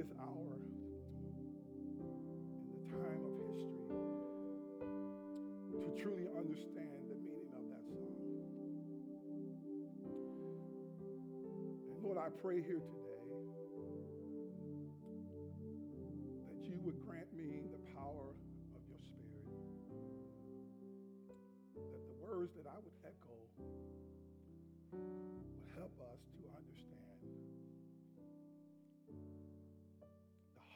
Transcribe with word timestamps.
this 0.00 0.16
hour, 0.16 0.56
in 0.56 2.08
the 2.72 2.80
time 2.88 3.20
of 3.20 3.36
history, 3.52 3.84
to 5.76 5.88
truly 6.00 6.24
understand 6.32 7.04
the 7.12 7.20
meaning 7.20 7.52
of 7.52 7.68
that 7.68 7.84
song. 7.92 8.16
And 11.92 12.00
Lord, 12.00 12.16
I 12.16 12.32
pray 12.40 12.64
here 12.64 12.80
today 12.80 13.28
that 16.48 16.64
you 16.64 16.80
would 16.80 16.96
grant 17.04 17.28
me 17.36 17.68
the 17.68 17.84
power 17.92 18.32
of 18.72 18.80
your 18.88 19.04
spirit, 19.04 19.52
that 21.76 22.08
the 22.08 22.16
words 22.24 22.56
that 22.56 22.64
I 22.64 22.79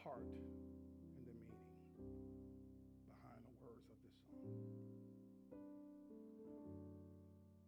heart 0.05 0.21
and 1.17 1.25
the 1.25 1.33
meaning 1.33 1.81
behind 3.09 3.41
the 3.49 3.57
words 3.57 3.89
of 3.89 3.97
this 4.05 4.13
song. 4.29 4.53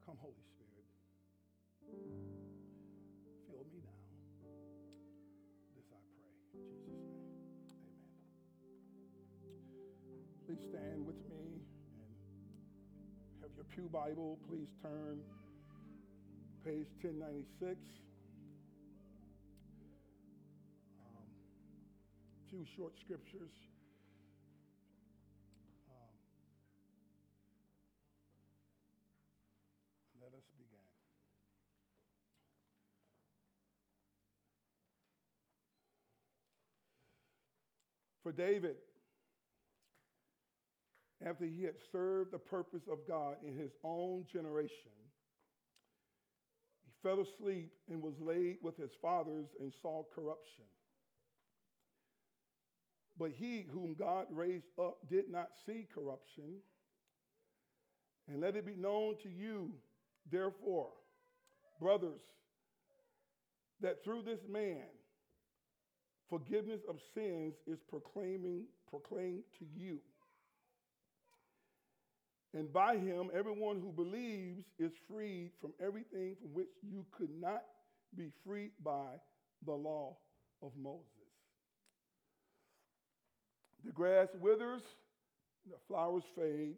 Come, 0.06 0.22
Holy 0.22 0.46
Spirit. 0.54 0.86
Fill 3.50 3.66
me 3.74 3.82
now. 3.82 3.98
This 5.74 5.90
I 5.90 5.98
pray. 6.14 6.30
In 6.62 6.78
Jesus' 6.86 6.86
name. 6.86 7.18
Amen. 7.74 7.98
Please 10.46 10.62
stand 10.70 11.02
with 11.10 11.18
me 11.26 11.58
and 11.98 13.42
have 13.42 13.50
your 13.58 13.66
Pew 13.74 13.90
Bible. 13.90 14.38
Please 14.46 14.70
turn 14.86 15.26
page 16.62 16.94
1096. 17.02 18.07
Few 22.50 22.64
short 22.78 22.94
scriptures. 23.04 23.52
Um, 25.90 26.14
let 30.22 30.32
us 30.34 30.46
begin. 30.58 30.80
For 38.24 38.32
David, 38.32 38.78
after 41.26 41.46
he 41.46 41.64
had 41.64 41.76
served 41.92 42.32
the 42.32 42.38
purpose 42.38 42.88
of 42.90 43.00
God 43.08 43.36
in 43.46 43.58
his 43.58 43.72
own 43.84 44.26
generation, 44.32 44.96
he 46.86 46.92
fell 47.04 47.20
asleep 47.20 47.74
and 47.90 48.02
was 48.02 48.14
laid 48.22 48.58
with 48.62 48.78
his 48.78 48.92
fathers 49.02 49.48
and 49.60 49.74
saw 49.82 50.04
corruption. 50.16 50.64
But 53.20 53.32
he 53.32 53.66
whom 53.72 53.96
God 53.98 54.28
raised 54.32 54.68
up 54.80 54.98
did 55.10 55.30
not 55.30 55.50
see 55.66 55.88
corruption. 55.94 56.58
And 58.28 58.42
let 58.42 58.56
it 58.56 58.66
be 58.66 58.76
known 58.76 59.16
to 59.24 59.30
you, 59.30 59.72
therefore, 60.32 60.90
brothers, 61.80 62.22
that 63.82 64.04
through 64.04 64.24
this 64.24 64.42
man, 64.50 64.84
forgiveness 66.30 66.82
of 66.90 66.98
sins 67.14 67.54
is 67.66 67.80
proclaiming, 67.90 68.66
proclaimed 68.90 69.44
to 69.60 69.66
you. 69.76 70.00
And 72.54 72.72
by 72.72 72.98
him, 72.98 73.30
everyone 73.34 73.80
who 73.82 73.92
believes 73.92 74.66
is 74.80 74.92
freed 75.10 75.52
from 75.62 75.74
everything 75.80 76.36
from 76.42 76.54
which 76.54 76.70
you 76.82 77.06
could 77.12 77.30
not 77.40 77.64
be 78.16 78.32
freed 78.46 78.72
by 78.84 79.20
the 79.66 79.74
law 79.74 80.18
of 80.62 80.72
Moses. 80.82 81.17
The 83.88 83.94
grass 83.94 84.28
withers, 84.42 84.82
the 85.66 85.78
flowers 85.88 86.24
fade. 86.36 86.76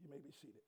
You 0.00 0.08
may 0.08 0.18
be 0.18 0.32
seated. 0.40 0.62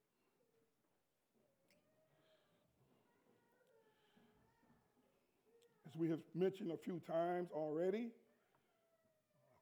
As 5.88 5.96
we 5.96 6.10
have 6.10 6.18
mentioned 6.34 6.72
a 6.72 6.76
few 6.76 7.00
times 7.06 7.50
already, 7.54 8.08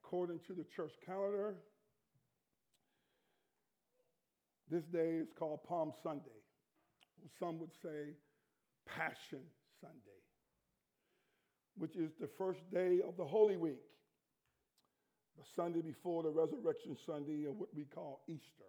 according 0.02 0.40
to 0.46 0.54
the 0.54 0.64
church 0.74 0.92
calendar, 1.04 1.56
this 4.70 4.84
day 4.84 5.18
is 5.18 5.28
called 5.38 5.62
Palm 5.68 5.92
Sunday. 6.02 6.30
Some 7.38 7.58
would 7.58 7.74
say 7.82 8.14
Passion 8.86 9.42
Sunday, 9.82 10.17
which 11.78 11.96
is 11.96 12.10
the 12.20 12.28
first 12.38 12.60
day 12.72 13.00
of 13.06 13.16
the 13.16 13.24
Holy 13.24 13.56
Week, 13.56 13.80
the 15.36 15.44
Sunday 15.54 15.80
before 15.80 16.22
the 16.22 16.30
Resurrection 16.30 16.96
Sunday, 17.06 17.46
or 17.46 17.52
what 17.52 17.68
we 17.74 17.84
call 17.84 18.20
Easter. 18.28 18.64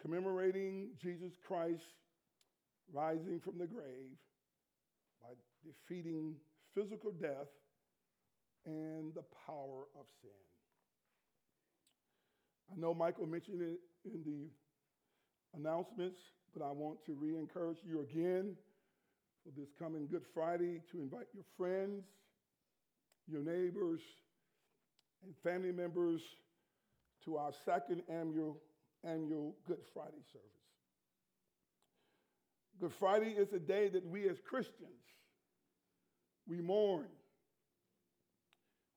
Commemorating 0.00 0.88
Jesus 1.02 1.32
Christ 1.46 1.82
rising 2.92 3.40
from 3.42 3.58
the 3.58 3.66
grave 3.66 4.16
by 5.22 5.28
defeating 5.64 6.34
physical 6.74 7.12
death 7.12 7.48
and 8.66 9.14
the 9.14 9.24
power 9.46 9.84
of 9.98 10.06
sin. 10.20 10.30
I 12.72 12.78
know 12.78 12.94
Michael 12.94 13.26
mentioned 13.26 13.62
it 13.62 13.80
in 14.04 14.22
the 14.24 15.58
announcements, 15.58 16.18
but 16.54 16.64
I 16.64 16.70
want 16.70 17.04
to 17.06 17.14
re 17.14 17.36
encourage 17.36 17.78
you 17.84 18.00
again 18.00 18.54
for 19.44 19.50
this 19.58 19.68
coming 19.78 20.06
Good 20.10 20.24
Friday 20.34 20.80
to 20.92 20.98
invite 20.98 21.26
your 21.32 21.44
friends, 21.56 22.04
your 23.26 23.42
neighbors, 23.42 24.00
and 25.24 25.34
family 25.42 25.72
members 25.72 26.20
to 27.24 27.36
our 27.36 27.52
second 27.64 28.02
annual, 28.08 28.58
annual 29.04 29.54
Good 29.66 29.80
Friday 29.94 30.22
service. 30.32 30.46
Good 32.80 32.92
Friday 32.98 33.30
is 33.30 33.52
a 33.52 33.58
day 33.58 33.88
that 33.88 34.06
we 34.06 34.28
as 34.28 34.36
Christians, 34.48 35.04
we 36.48 36.60
mourn, 36.60 37.06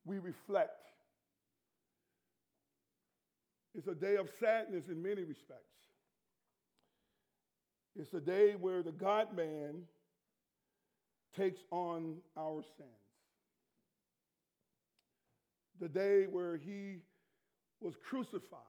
we 0.06 0.20
reflect, 0.20 0.88
it's 3.76 3.88
a 3.88 3.96
day 3.96 4.16
of 4.18 4.30
sadness 4.40 4.88
in 4.88 5.02
many 5.02 5.24
respects. 5.24 5.64
It's 7.96 8.14
a 8.14 8.20
day 8.20 8.56
where 8.60 8.84
the 8.84 8.92
God 8.92 9.36
man 9.36 9.84
takes 11.36 11.60
on 11.72 12.18
our 12.38 12.62
sins. 12.78 12.90
The 15.80 15.90
day 15.90 16.26
where 16.30 16.58
he 16.58 17.00
was 17.82 17.96
crucified, 18.08 18.60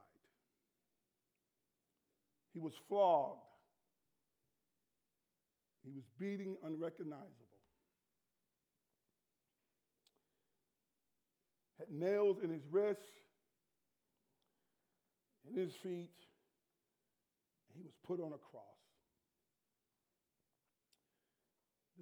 he 2.53 2.61
was 2.61 2.73
flogged, 2.89 3.41
he 5.85 5.91
was 5.93 6.05
beating 6.19 6.57
unrecognizable, 6.65 7.31
had 11.79 11.91
nails 11.91 12.39
in 12.43 12.51
his 12.51 12.63
wrists 12.71 13.03
in 15.51 15.57
his 15.61 15.73
feet, 15.83 16.11
and 17.69 17.77
he 17.77 17.83
was 17.83 17.93
put 18.07 18.21
on 18.21 18.33
a 18.33 18.39
cross. 18.39 18.74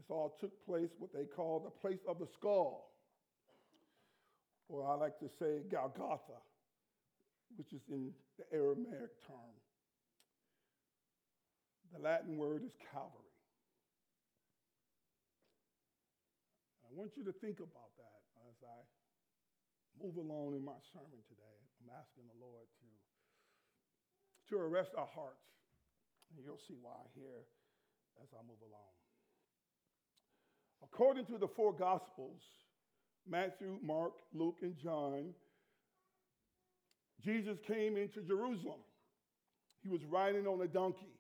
This 0.03 0.11
all 0.11 0.35
took 0.41 0.51
place, 0.67 0.91
what 0.99 1.15
they 1.15 1.31
call 1.31 1.63
the 1.63 1.71
place 1.71 2.03
of 2.11 2.19
the 2.19 2.27
skull, 2.27 2.91
or 4.67 4.83
I 4.83 4.99
like 4.99 5.15
to 5.21 5.31
say 5.39 5.63
Golgotha, 5.71 6.43
which 7.55 7.71
is 7.71 7.87
in 7.87 8.11
the 8.35 8.43
Aramaic 8.51 9.15
term. 9.23 9.55
The 11.95 12.03
Latin 12.03 12.35
word 12.35 12.65
is 12.67 12.75
Calvary. 12.91 13.31
I 16.83 16.91
want 16.99 17.15
you 17.15 17.23
to 17.23 17.33
think 17.39 17.63
about 17.63 17.95
that 18.03 18.21
as 18.51 18.59
I 18.67 20.03
move 20.03 20.19
along 20.19 20.59
in 20.59 20.65
my 20.65 20.83
sermon 20.91 21.23
today. 21.31 21.59
I'm 21.79 21.95
asking 21.95 22.27
the 22.27 22.43
Lord 22.43 22.67
to 22.67 22.89
to 24.51 24.59
arrest 24.59 24.91
our 24.99 25.07
hearts. 25.15 25.47
And 26.35 26.45
you'll 26.45 26.59
see 26.67 26.75
why 26.83 27.07
here 27.15 27.47
as 28.19 28.29
I 28.35 28.43
move 28.43 28.59
along. 28.67 29.02
According 30.83 31.27
to 31.27 31.39
the 31.39 31.49
four 31.49 31.73
Gospels 31.73 32.41
Matthew, 33.29 33.79
Mark, 33.83 34.15
Luke, 34.35 34.59
and 34.63 34.77
John 34.77 35.33
Jesus 37.25 37.57
came 37.69 37.97
into 37.97 38.21
Jerusalem. 38.21 38.81
He 39.81 39.89
was 39.89 40.05
riding 40.05 40.47
on 40.47 40.61
a 40.61 40.67
donkey 40.67 41.15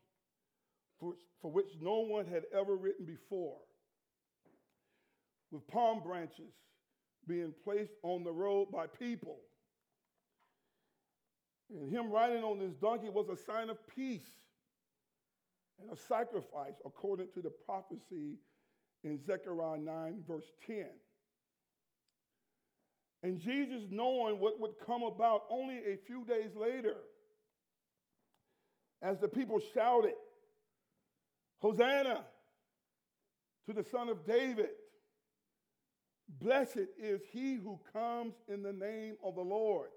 for, 0.98 1.14
for 1.40 1.50
which 1.50 1.68
no 1.80 2.00
one 2.00 2.26
had 2.26 2.42
ever 2.52 2.74
ridden 2.74 3.06
before, 3.06 3.58
with 5.52 5.66
palm 5.68 6.02
branches 6.02 6.52
being 7.28 7.54
placed 7.62 7.92
on 8.02 8.24
the 8.24 8.32
road 8.32 8.72
by 8.72 8.86
people 8.86 9.38
and 11.80 11.90
him 11.90 12.10
riding 12.10 12.42
on 12.42 12.58
this 12.58 12.74
donkey 12.74 13.08
was 13.08 13.28
a 13.28 13.36
sign 13.36 13.70
of 13.70 13.78
peace 13.94 14.26
and 15.80 15.90
a 15.90 15.96
sacrifice 15.96 16.74
according 16.84 17.28
to 17.34 17.40
the 17.40 17.50
prophecy 17.64 18.38
in 19.04 19.18
Zechariah 19.24 19.78
9, 19.78 20.24
verse 20.26 20.50
10. 20.66 20.86
And 23.22 23.38
Jesus, 23.38 23.82
knowing 23.90 24.40
what 24.40 24.60
would 24.60 24.72
come 24.84 25.02
about 25.02 25.44
only 25.50 25.76
a 25.78 25.96
few 26.06 26.24
days 26.24 26.50
later, 26.56 26.96
as 29.00 29.18
the 29.18 29.28
people 29.28 29.60
shouted, 29.74 30.14
Hosanna 31.60 32.24
to 33.66 33.72
the 33.72 33.84
Son 33.84 34.08
of 34.08 34.26
David. 34.26 34.70
Blessed 36.40 36.88
is 36.98 37.20
he 37.30 37.54
who 37.54 37.78
comes 37.92 38.34
in 38.48 38.62
the 38.62 38.72
name 38.72 39.16
of 39.22 39.34
the 39.34 39.42
Lord. 39.42 39.90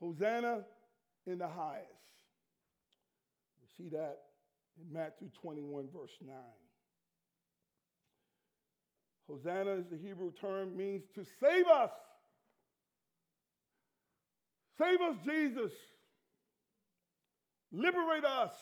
Hosanna 0.00 0.64
in 1.26 1.38
the 1.38 1.48
highest. 1.48 1.86
We 3.60 3.84
see 3.84 3.88
that 3.90 4.18
in 4.78 4.92
Matthew 4.92 5.28
21, 5.40 5.88
verse 5.94 6.10
9. 6.26 6.34
Hosanna 9.28 9.72
is 9.72 9.86
the 9.90 9.96
Hebrew 9.96 10.32
term, 10.40 10.76
means 10.76 11.02
to 11.14 11.24
save 11.40 11.66
us. 11.66 11.90
Save 14.78 15.00
us, 15.00 15.16
Jesus. 15.24 15.72
Liberate 17.72 18.24
us. 18.24 18.52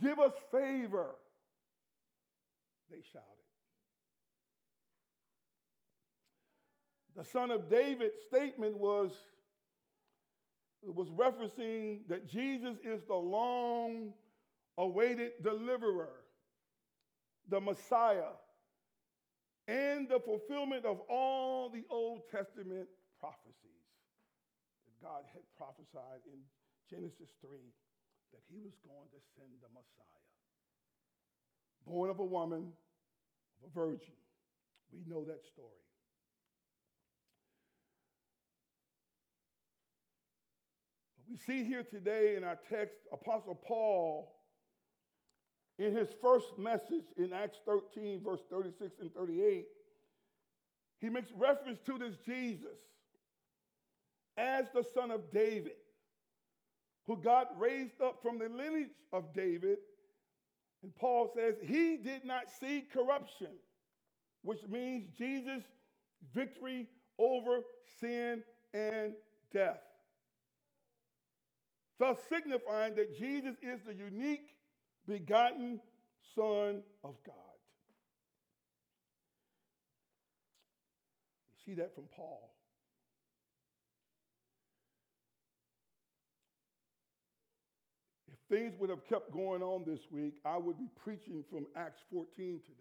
Give 0.00 0.18
us 0.18 0.32
favor. 0.50 1.14
They 2.90 2.98
shouted. 3.12 3.28
The 7.16 7.24
son 7.24 7.50
of 7.50 7.68
David's 7.68 8.14
statement 8.26 8.78
was, 8.78 9.12
was 10.82 11.08
referencing 11.10 12.00
that 12.08 12.26
Jesus 12.26 12.76
is 12.84 13.02
the 13.06 13.14
long 13.14 14.14
awaited 14.78 15.32
deliverer, 15.42 16.14
the 17.48 17.60
Messiah, 17.60 18.32
and 19.68 20.08
the 20.08 20.18
fulfillment 20.18 20.84
of 20.84 21.00
all 21.08 21.70
the 21.70 21.84
Old 21.90 22.22
Testament 22.30 22.88
prophecies 23.20 23.86
that 24.86 24.96
God 25.00 25.22
had 25.32 25.42
prophesied 25.56 26.22
in 26.26 26.40
Genesis 26.90 27.30
3 27.40 27.50
that 28.32 28.42
he 28.50 28.58
was 28.60 28.72
going 28.82 29.08
to 29.12 29.20
send 29.36 29.50
the 29.62 29.68
Messiah. 29.68 30.26
Born 31.86 32.10
of 32.10 32.18
a 32.18 32.24
woman, 32.24 32.72
of 33.62 33.70
a 33.70 33.74
virgin. 33.74 34.14
We 34.92 35.00
know 35.06 35.24
that 35.24 35.44
story. 35.46 35.68
But 41.16 41.24
we 41.30 41.36
see 41.36 41.64
here 41.64 41.82
today 41.82 42.36
in 42.36 42.44
our 42.44 42.58
text, 42.68 42.98
Apostle 43.12 43.54
Paul, 43.54 44.32
in 45.82 45.96
his 45.96 46.08
first 46.20 46.58
message 46.58 47.06
in 47.16 47.32
Acts 47.32 47.58
13, 47.66 48.22
verse 48.24 48.40
36 48.50 49.00
and 49.00 49.14
38, 49.14 49.66
he 51.00 51.08
makes 51.08 51.30
reference 51.36 51.80
to 51.86 51.98
this 51.98 52.16
Jesus 52.24 52.78
as 54.36 54.66
the 54.74 54.84
son 54.94 55.10
of 55.10 55.30
David 55.32 55.72
who 57.06 57.16
God 57.16 57.46
raised 57.58 58.00
up 58.00 58.22
from 58.22 58.38
the 58.38 58.48
lineage 58.48 58.90
of 59.12 59.34
David. 59.34 59.78
And 60.82 60.94
Paul 60.94 61.30
says 61.34 61.56
he 61.62 61.96
did 61.96 62.24
not 62.24 62.44
see 62.60 62.84
corruption, 62.92 63.48
which 64.42 64.60
means 64.68 65.08
Jesus' 65.16 65.64
victory 66.34 66.88
over 67.18 67.60
sin 68.00 68.42
and 68.72 69.14
death. 69.52 69.80
Thus 71.98 72.18
signifying 72.28 72.94
that 72.96 73.16
Jesus 73.16 73.56
is 73.62 73.80
the 73.86 73.94
unique, 73.94 74.48
begotten 75.06 75.80
Son 76.34 76.82
of 77.04 77.14
God. 77.26 77.34
You 81.50 81.74
see 81.74 81.74
that 81.80 81.94
from 81.94 82.04
Paul. 82.16 82.50
If 88.28 88.38
things 88.48 88.74
would 88.78 88.90
have 88.90 89.06
kept 89.08 89.32
going 89.32 89.62
on 89.62 89.84
this 89.86 90.00
week, 90.10 90.34
I 90.44 90.56
would 90.56 90.78
be 90.78 90.88
preaching 91.02 91.44
from 91.50 91.66
Acts 91.76 92.00
14 92.10 92.26
today. 92.36 92.76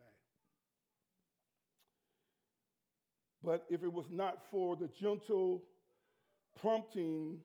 But 3.43 3.65
if 3.69 3.83
it 3.83 3.91
was 3.91 4.05
not 4.11 4.37
for 4.51 4.75
the 4.75 4.87
gentle 4.99 5.63
prompting 6.61 7.39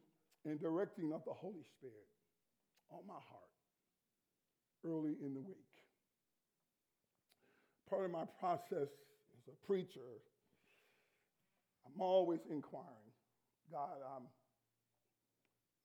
and 0.45 0.61
directing 0.61 1.13
of 1.13 1.23
the 1.25 1.33
Holy 1.33 1.65
Spirit 1.79 1.95
on 2.91 3.01
my 3.07 3.15
heart 3.15 3.46
early 4.87 5.17
in 5.21 5.35
the 5.35 5.43
week, 5.43 5.75
part 7.91 8.05
of 8.07 8.13
my 8.13 8.25
process 8.41 8.91
as 9.37 9.45
a 9.49 9.57
preacher, 9.67 10.23
I'm 11.87 12.01
always 12.01 12.41
inquiring 12.51 13.13
God, 13.71 13.99
I'm, 14.05 14.27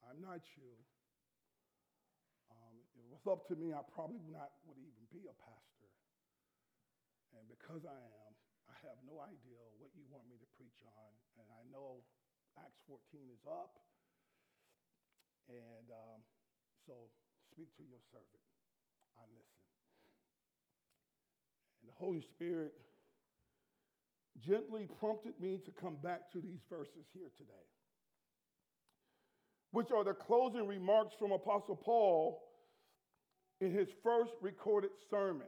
I'm 0.09 0.21
not 0.21 0.41
you 0.57 0.77
Um, 2.51 2.75
it 2.97 3.05
was 3.09 3.23
up 3.27 3.47
to 3.49 3.55
me, 3.57 3.73
I 3.73 3.81
probably 3.93 4.21
not 4.31 4.53
would 4.67 4.77
even 4.79 5.05
be 5.11 5.25
a 5.27 5.35
pastor. 5.41 5.89
And 7.35 7.47
because 7.49 7.83
I 7.87 7.97
am, 7.97 8.31
I 8.69 8.75
have 8.87 8.99
no 9.07 9.23
idea 9.23 9.59
what 9.79 9.91
you 9.95 10.05
want 10.11 10.27
me 10.29 10.37
to 10.39 10.49
preach 10.59 10.79
on. 10.85 11.11
And 11.39 11.47
I 11.51 11.63
know 11.71 12.03
Acts 12.59 12.81
14 12.87 12.99
is 13.31 13.43
up. 13.47 13.79
And 15.49 15.87
um, 15.91 16.19
so 16.87 17.11
speak 17.51 17.71
to 17.77 17.83
your 17.87 18.01
servant. 18.11 18.50
I 19.17 19.23
listen. 19.31 19.61
And 21.81 21.89
the 21.89 21.95
Holy 21.97 22.21
Spirit 22.21 22.73
gently 24.45 24.87
prompted 24.99 25.33
me 25.39 25.59
to 25.65 25.71
come 25.71 25.97
back 26.03 26.31
to 26.31 26.39
these 26.39 26.61
verses 26.69 27.05
here 27.13 27.29
today, 27.37 27.67
which 29.71 29.91
are 29.91 30.03
the 30.03 30.13
closing 30.13 30.67
remarks 30.67 31.13
from 31.17 31.31
Apostle 31.31 31.75
Paul 31.75 32.41
in 33.59 33.71
his 33.71 33.89
first 34.03 34.33
recorded 34.41 34.91
sermon, 35.09 35.47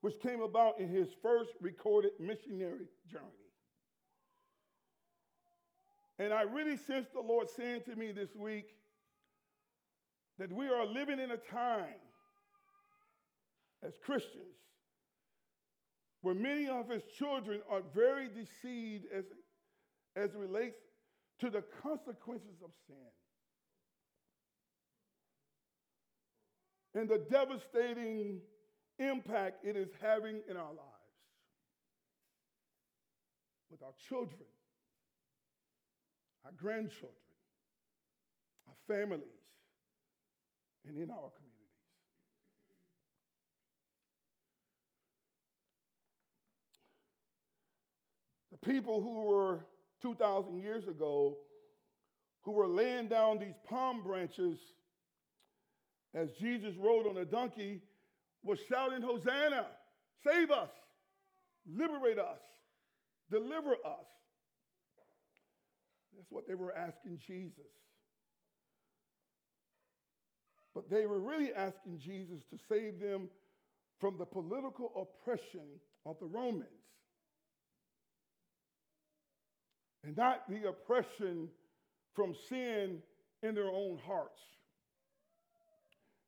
which 0.00 0.18
came 0.20 0.40
about 0.40 0.80
in 0.80 0.88
his 0.88 1.08
first 1.22 1.50
recorded 1.60 2.12
missionary 2.18 2.88
journey. 3.10 3.24
And 6.18 6.32
I 6.34 6.42
really 6.42 6.76
sense 6.76 7.08
the 7.12 7.20
Lord 7.20 7.48
saying 7.48 7.82
to 7.86 7.96
me 7.96 8.12
this 8.12 8.34
week 8.36 8.74
that 10.40 10.50
we 10.50 10.68
are 10.68 10.86
living 10.86 11.20
in 11.20 11.30
a 11.30 11.36
time 11.36 12.00
as 13.86 13.92
Christians 14.04 14.56
where 16.22 16.34
many 16.34 16.66
of 16.66 16.88
his 16.88 17.02
children 17.16 17.60
are 17.70 17.82
very 17.94 18.28
deceived 18.28 19.04
as, 19.14 19.24
as 20.16 20.30
it 20.30 20.36
relates 20.36 20.80
to 21.40 21.50
the 21.50 21.62
consequences 21.82 22.56
of 22.64 22.70
sin. 22.86 22.96
and 26.94 27.08
the 27.08 27.24
devastating 27.30 28.40
impact 28.98 29.64
it 29.64 29.76
is 29.76 29.88
having 30.00 30.40
in 30.48 30.56
our 30.56 30.64
lives 30.64 30.78
with 33.70 33.80
our 33.82 33.92
children, 34.08 34.40
our 36.44 36.50
grandchildren, 36.56 37.14
our 38.66 38.74
families, 38.96 39.39
and 40.86 40.96
in 40.96 41.10
our 41.10 41.30
communities. 41.36 41.50
The 48.52 48.58
people 48.72 49.00
who 49.00 49.24
were 49.24 49.60
2,000 50.02 50.60
years 50.60 50.88
ago, 50.88 51.36
who 52.42 52.52
were 52.52 52.66
laying 52.66 53.08
down 53.08 53.38
these 53.38 53.54
palm 53.68 54.02
branches 54.02 54.58
as 56.14 56.30
Jesus 56.40 56.74
rode 56.76 57.06
on 57.06 57.16
a 57.18 57.24
donkey, 57.24 57.82
was 58.42 58.58
shouting, 58.68 59.02
Hosanna, 59.02 59.66
save 60.26 60.50
us, 60.50 60.70
liberate 61.66 62.18
us, 62.18 62.40
deliver 63.30 63.72
us. 63.72 64.06
That's 66.16 66.30
what 66.30 66.48
they 66.48 66.54
were 66.54 66.74
asking 66.74 67.18
Jesus. 67.26 67.70
But 70.74 70.88
they 70.88 71.06
were 71.06 71.20
really 71.20 71.52
asking 71.52 71.98
Jesus 71.98 72.42
to 72.50 72.58
save 72.68 73.00
them 73.00 73.28
from 73.98 74.16
the 74.18 74.24
political 74.24 74.92
oppression 74.96 75.66
of 76.06 76.18
the 76.20 76.26
Romans 76.26 76.66
and 80.04 80.16
not 80.16 80.48
the 80.48 80.68
oppression 80.68 81.48
from 82.14 82.34
sin 82.48 83.02
in 83.42 83.54
their 83.54 83.70
own 83.70 83.98
hearts 84.06 84.40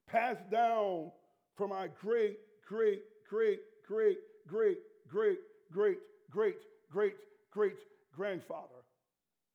passed 0.07 0.51
down 0.51 1.11
from 1.57 1.73
our 1.73 1.89
great, 1.89 2.39
great, 2.67 3.03
great, 3.29 3.61
great, 3.87 4.19
great, 4.47 4.79
great, 5.09 5.39
great, 5.73 5.99
great, 6.31 6.57
great, 6.91 7.15
great 7.51 7.77
grandfather, 8.15 8.85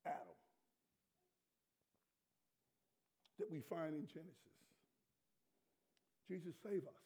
Adam, 0.06 0.17
that 3.39 3.51
we 3.51 3.62
find 3.70 3.94
in 3.94 4.08
Genesis. 4.08 4.56
Jesus, 6.27 6.53
save 6.63 6.84
us. 6.84 7.05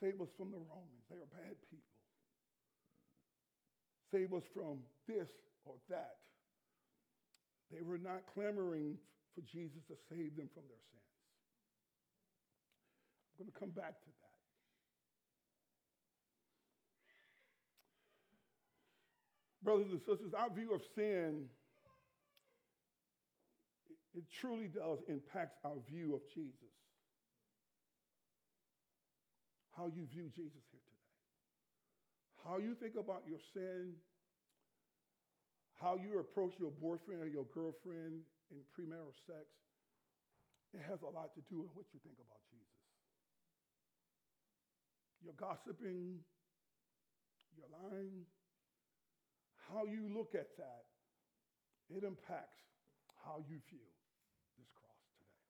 Save 0.00 0.20
us 0.20 0.28
from 0.36 0.50
the 0.50 0.58
Romans. 0.58 1.04
They 1.10 1.18
are 1.18 1.30
bad 1.34 1.56
people. 1.70 1.94
Save 4.10 4.32
us 4.32 4.46
from 4.54 4.78
this 5.08 5.28
or 5.64 5.74
that. 5.90 6.16
They 7.72 7.82
were 7.82 7.98
not 7.98 8.22
clamoring 8.32 8.96
for 9.34 9.40
Jesus 9.40 9.82
to 9.88 9.94
save 10.08 10.36
them 10.36 10.48
from 10.54 10.62
their 10.68 10.82
sins. 10.92 11.10
I'm 13.34 13.46
going 13.46 13.52
to 13.52 13.58
come 13.58 13.70
back 13.70 13.98
to 13.98 14.10
that. 14.22 14.38
Brothers 19.64 19.90
and 19.90 20.00
sisters, 20.00 20.34
our 20.36 20.50
view 20.50 20.74
of 20.74 20.82
sin, 20.94 21.46
it 24.14 24.24
truly 24.40 24.68
does 24.68 24.98
impact 25.08 25.56
our 25.64 25.80
view 25.90 26.14
of 26.14 26.20
Jesus. 26.32 26.73
How 29.76 29.90
you 29.90 30.06
view 30.06 30.30
Jesus 30.30 30.62
here 30.70 30.82
today. 30.82 31.10
How 32.46 32.58
you 32.58 32.74
think 32.78 32.94
about 32.94 33.26
your 33.26 33.40
sin, 33.52 33.98
how 35.80 35.96
you 35.96 36.20
approach 36.20 36.54
your 36.60 36.70
boyfriend 36.70 37.20
or 37.22 37.26
your 37.26 37.46
girlfriend 37.52 38.22
in 38.50 38.58
premarital 38.72 39.12
sex, 39.26 39.50
it 40.74 40.82
has 40.86 41.02
a 41.02 41.10
lot 41.10 41.34
to 41.34 41.42
do 41.50 41.62
with 41.62 41.70
what 41.74 41.86
you 41.92 41.98
think 42.02 42.18
about 42.18 42.42
Jesus. 42.50 42.64
You're 45.22 45.38
gossiping, 45.38 46.20
you're 47.56 47.70
lying. 47.70 48.26
How 49.72 49.86
you 49.86 50.12
look 50.12 50.34
at 50.34 50.52
that, 50.58 50.84
it 51.88 52.04
impacts 52.04 52.64
how 53.24 53.40
you 53.48 53.56
view 53.70 53.88
this 54.58 54.68
cross 54.76 55.00
today. 55.16 55.40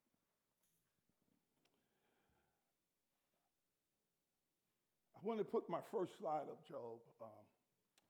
I 5.13 5.13
want 5.24 5.40
to 5.40 5.44
put 5.44 5.64
my 5.72 5.80
first 5.88 6.12
slide 6.20 6.52
up, 6.52 6.60
Joe. 6.68 7.00
Um, 7.20 7.44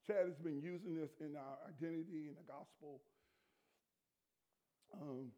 Chad 0.07 0.27
has 0.27 0.37
been 0.43 0.61
using 0.61 0.99
this 0.99 1.15
in 1.23 1.39
our 1.39 1.57
identity 1.71 2.27
in 2.27 2.35
the 2.35 2.45
gospel. 2.51 3.01
Um, 4.93 5.31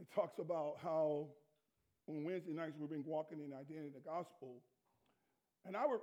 it 0.00 0.08
talks 0.16 0.40
about 0.40 0.80
how 0.82 1.28
on 2.08 2.24
Wednesday 2.24 2.56
nights 2.56 2.74
we've 2.80 2.90
been 2.90 3.04
walking 3.04 3.38
in 3.38 3.52
identity 3.52 3.92
in 3.92 3.96
the 3.96 4.02
gospel. 4.02 4.64
And 5.68 5.76
I 5.76 5.86
would, 5.86 6.00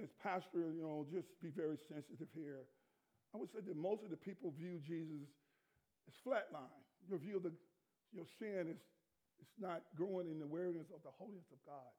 as 0.00 0.12
pastor, 0.22 0.70
you 0.76 0.84
know, 0.84 1.08
just 1.10 1.26
be 1.42 1.50
very 1.50 1.80
sensitive 1.88 2.28
here. 2.36 2.68
I 3.34 3.40
would 3.40 3.50
say 3.52 3.64
that 3.64 3.76
most 3.76 4.04
of 4.04 4.12
the 4.12 4.20
people 4.20 4.52
view 4.56 4.78
Jesus 4.84 5.28
as 6.06 6.14
flatline. 6.20 6.84
Your 7.08 7.18
view 7.18 7.36
of 7.36 7.44
the, 7.48 7.52
your 8.12 8.28
sin 8.38 8.70
is, 8.70 8.80
is 9.40 9.50
not 9.58 9.82
growing 9.96 10.28
in 10.28 10.38
the 10.38 10.46
awareness 10.46 10.86
of 10.94 11.00
the 11.02 11.12
holiness 11.16 11.48
of 11.52 11.58
God 11.66 11.92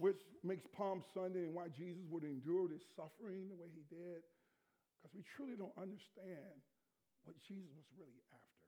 which 0.00 0.20
makes 0.42 0.64
Palm 0.72 1.04
Sunday 1.12 1.44
and 1.44 1.54
why 1.54 1.68
Jesus 1.68 2.02
would 2.08 2.24
endure 2.24 2.68
this 2.68 2.82
suffering 2.96 3.48
the 3.52 3.58
way 3.58 3.68
he 3.72 3.84
did, 3.92 4.24
because 4.98 5.12
we 5.12 5.22
truly 5.36 5.54
don't 5.58 5.74
understand 5.76 6.56
what 7.24 7.36
Jesus 7.44 7.70
was 7.76 7.86
really 7.94 8.22
after. 8.32 8.66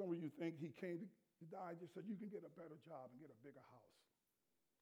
Some 0.00 0.08
of 0.14 0.16
you 0.16 0.32
think 0.40 0.56
he 0.56 0.72
came 0.72 1.04
to 1.04 1.44
die 1.52 1.76
just 1.76 1.92
so 1.92 2.00
you 2.00 2.16
can 2.16 2.32
get 2.32 2.40
a 2.40 2.52
better 2.56 2.80
job 2.88 3.12
and 3.12 3.20
get 3.20 3.28
a 3.28 3.40
bigger 3.44 3.60
house. 3.60 4.00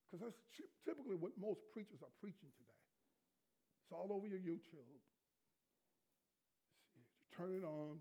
Because 0.06 0.30
that's 0.30 0.40
typically 0.86 1.18
what 1.18 1.34
most 1.36 1.58
preachers 1.74 1.98
are 2.06 2.14
preaching 2.22 2.54
today. 2.54 2.82
It's 3.82 3.90
all 3.90 4.14
over 4.14 4.30
your 4.30 4.38
YouTube. 4.38 5.00
You 6.94 7.02
turn 7.34 7.58
it 7.58 7.66
on. 7.66 7.98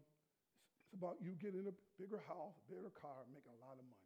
It's 0.86 0.94
about 0.94 1.18
you 1.20 1.34
getting 1.42 1.66
a 1.66 1.76
bigger 1.98 2.22
house, 2.30 2.54
a 2.54 2.66
bigger 2.70 2.94
car, 2.94 3.26
making 3.34 3.50
a 3.50 3.62
lot 3.66 3.82
of 3.82 3.84
money. 3.84 3.97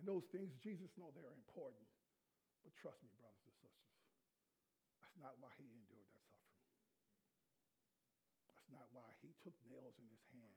And 0.00 0.08
those 0.08 0.24
things, 0.32 0.48
Jesus 0.64 0.88
knows 0.96 1.12
they're 1.12 1.36
important. 1.36 1.84
But 2.64 2.72
trust 2.80 3.04
me, 3.04 3.12
brothers 3.20 3.44
and 3.44 3.52
sisters, 3.60 4.00
that's 4.96 5.20
not 5.20 5.36
why 5.44 5.52
he 5.60 5.68
endured 5.68 6.08
that 6.08 6.24
suffering. 6.24 6.72
That's 8.48 8.68
not 8.72 8.88
why 8.96 9.12
he 9.20 9.36
took 9.44 9.52
nails 9.68 10.00
in 10.00 10.08
his 10.08 10.24
hand 10.32 10.56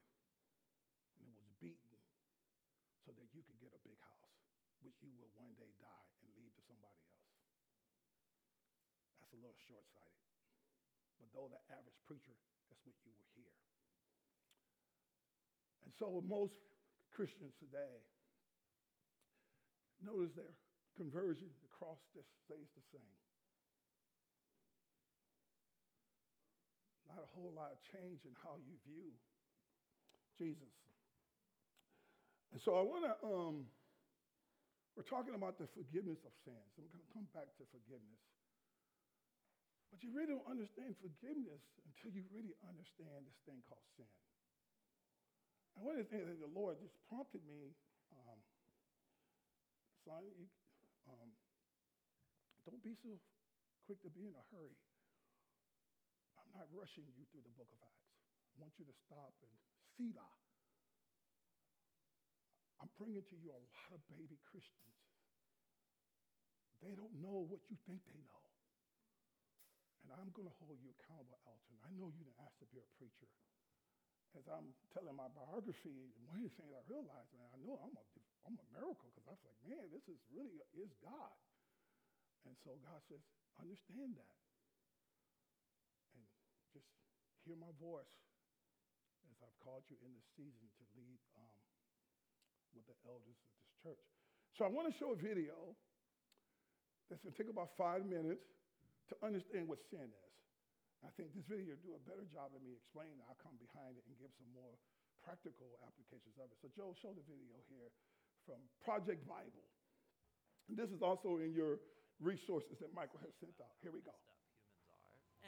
and 1.19 1.27
was 1.35 1.43
beaten 1.59 1.91
so 3.03 3.11
that 3.19 3.27
you 3.35 3.43
could 3.43 3.59
get 3.59 3.75
a 3.75 3.83
big 3.83 3.99
house, 4.15 4.47
which 4.79 4.95
you 5.03 5.11
will 5.19 5.27
one 5.35 5.51
day 5.59 5.75
die 5.75 6.07
and 6.23 6.31
leave 6.39 6.55
to 6.55 6.63
somebody 6.63 7.03
else. 7.03 7.27
That's 9.19 9.35
a 9.35 9.43
little 9.43 9.59
short 9.67 9.83
sighted. 9.91 10.23
But 11.19 11.35
though 11.35 11.51
the 11.51 11.59
average 11.67 11.99
preacher, 12.07 12.39
that's 12.71 12.79
what 12.87 12.95
you 13.03 13.11
will 13.11 13.27
hear. 13.35 13.51
And 15.83 15.91
so 15.99 16.07
with 16.15 16.31
most 16.31 16.55
Christians 17.11 17.51
today, 17.59 18.07
Notice 20.03 20.35
their 20.35 20.51
conversion, 20.99 21.47
the 21.63 21.71
cross 21.71 21.97
just 22.11 22.27
stays 22.43 22.67
the 22.75 22.83
same. 22.91 23.15
Not 27.07 27.23
a 27.23 27.29
whole 27.31 27.55
lot 27.55 27.71
of 27.71 27.79
change 27.87 28.27
in 28.27 28.35
how 28.43 28.59
you 28.59 28.75
view 28.83 29.15
Jesus. 30.35 30.75
And 32.51 32.61
so 32.61 32.77
I 32.77 32.83
want 32.85 33.07
to, 33.07 33.13
um, 33.25 33.65
we're 34.93 35.07
talking 35.07 35.33
about 35.33 35.57
the 35.57 35.65
forgiveness 35.73 36.21
of 36.21 36.33
sins. 36.45 36.69
I'm 36.77 36.85
going 36.91 37.01
to 37.01 37.13
come 37.15 37.27
back 37.33 37.49
to 37.57 37.65
forgiveness. 37.73 38.21
But 39.89 40.01
you 40.01 40.13
really 40.13 40.33
don't 40.37 40.45
understand 40.49 40.97
forgiveness 41.01 41.61
until 41.85 42.13
you 42.13 42.25
really 42.33 42.53
understand 42.65 43.25
this 43.25 43.39
thing 43.45 43.61
called 43.65 43.85
sin. 43.93 44.09
And 45.77 45.85
one 45.85 45.97
of 45.97 46.05
the 46.05 46.09
things 46.09 46.29
that 46.29 46.41
the 46.41 46.49
Lord 46.49 46.77
just 46.81 46.93
prompted 47.09 47.41
me 47.45 47.73
um, 48.13 48.37
son, 50.03 50.23
you, 50.35 50.47
um, 51.07 51.31
don't 52.67 52.83
be 52.83 52.95
so 52.99 53.19
quick 53.87 53.99
to 54.03 54.11
be 54.11 54.27
in 54.27 54.35
a 54.35 54.45
hurry. 54.51 54.75
I'm 56.39 56.51
not 56.55 56.67
rushing 56.71 57.07
you 57.15 57.23
through 57.31 57.43
the 57.43 57.55
book 57.55 57.67
of 57.71 57.79
Acts. 57.83 58.11
I 58.53 58.61
want 58.61 58.75
you 58.79 58.85
to 58.87 58.95
stop 59.07 59.33
and 59.43 59.53
see 59.95 60.11
that. 60.15 60.39
I'm 62.83 62.91
bringing 62.99 63.23
to 63.23 63.35
you 63.39 63.55
a 63.55 63.61
lot 63.63 63.89
of 63.95 63.99
baby 64.11 64.35
Christians. 64.43 64.99
They 66.83 66.91
don't 66.99 67.15
know 67.23 67.47
what 67.47 67.63
you 67.71 67.79
think 67.87 68.03
they 68.11 68.19
know. 68.27 68.43
And 70.03 70.11
I'm 70.19 70.35
going 70.35 70.51
to 70.51 70.55
hold 70.59 70.75
you 70.83 70.91
accountable, 70.99 71.39
Alton. 71.47 71.79
I 71.79 71.95
know 71.95 72.11
you 72.11 72.27
didn't 72.27 72.43
ask 72.43 72.59
to 72.59 72.67
be 72.67 72.83
a 72.83 72.87
preacher. 72.99 73.31
As 74.35 74.43
I'm 74.51 74.75
telling 74.91 75.15
my 75.15 75.31
biography, 75.31 76.11
one 76.27 76.43
of 76.43 76.51
the 76.51 76.53
things 76.59 76.75
I 76.75 76.83
realized, 76.91 77.31
man, 77.39 77.47
I 77.55 77.59
know 77.63 77.79
I'm 77.79 77.95
a 77.95 78.03
I'm 78.43 78.59
a 78.59 78.67
miracle 78.75 79.07
because 79.11 79.27
I 79.27 79.33
was 79.35 79.43
like, 79.47 79.59
man, 79.63 79.87
this 79.91 80.03
is 80.11 80.19
really 80.31 80.59
is 80.75 80.91
God. 80.99 81.35
And 82.43 82.55
so 82.63 82.75
God 82.83 82.99
says, 83.07 83.23
understand 83.55 84.19
that. 84.19 84.37
And 86.15 86.23
just 86.75 86.87
hear 87.47 87.55
my 87.55 87.71
voice 87.79 88.11
as 89.31 89.39
I've 89.39 89.59
called 89.63 89.87
you 89.87 89.95
in 90.03 90.11
this 90.11 90.27
season 90.35 90.67
to 90.67 90.83
lead 90.99 91.19
um, 91.39 91.55
with 92.75 92.83
the 92.83 92.97
elders 93.07 93.39
of 93.39 93.51
this 93.55 93.71
church. 93.79 94.09
So 94.59 94.67
I 94.67 94.69
want 94.69 94.91
to 94.91 94.95
show 94.95 95.15
a 95.15 95.19
video 95.19 95.55
that's 97.07 97.23
going 97.23 97.31
to 97.31 97.39
take 97.39 97.49
about 97.49 97.71
five 97.79 98.03
minutes 98.03 98.43
to 99.11 99.15
understand 99.23 99.71
what 99.71 99.79
sin 99.87 100.11
is. 100.11 100.33
I 101.03 101.11
think 101.19 101.35
this 101.35 101.43
video 101.47 101.75
will 101.75 101.83
do 101.83 101.91
a 101.99 102.03
better 102.07 102.23
job 102.31 102.55
of 102.55 102.63
me 102.63 102.75
explaining. 102.75 103.19
I'll 103.27 103.39
come 103.39 103.59
behind 103.59 103.99
it 103.99 104.03
and 104.07 104.15
give 104.15 104.31
some 104.39 104.47
more 104.55 104.79
practical 105.19 105.75
applications 105.83 106.35
of 106.39 106.47
it. 106.51 106.59
So 106.63 106.71
Joe, 106.71 106.95
show 106.95 107.11
the 107.11 107.23
video 107.27 107.59
here 107.67 107.91
from 108.45 108.59
Project 108.83 109.27
Bible. 109.27 109.63
And 110.69 110.77
this 110.77 110.89
is 110.91 111.01
also 111.01 111.39
in 111.43 111.53
your 111.53 111.79
resources 112.21 112.79
that 112.79 112.93
Michael 112.93 113.19
has 113.21 113.33
sent 113.39 113.53
out. 113.61 113.75
Here 113.81 113.91
we 113.91 114.01
go. 114.01 114.15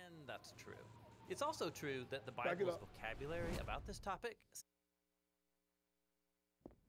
And 0.05 0.27
that's 0.27 0.53
true. 0.57 0.83
It's 1.29 1.41
also 1.41 1.69
true 1.69 2.05
that 2.11 2.25
the 2.25 2.31
Bible's 2.31 2.77
vocabulary 2.77 3.57
about 3.61 3.87
this 3.87 3.99
topic. 3.99 4.37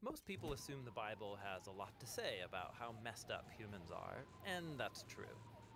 Most 0.02 0.26
people 0.26 0.52
assume 0.52 0.84
the 0.84 0.90
Bible 0.90 1.38
has 1.42 1.66
a 1.66 1.70
lot 1.70 1.98
to 2.00 2.06
say 2.06 2.40
about 2.44 2.74
how 2.78 2.94
messed 3.02 3.30
up 3.30 3.46
humans 3.56 3.90
are, 3.90 4.24
and 4.44 4.78
that's 4.78 5.04
true. 5.08 5.24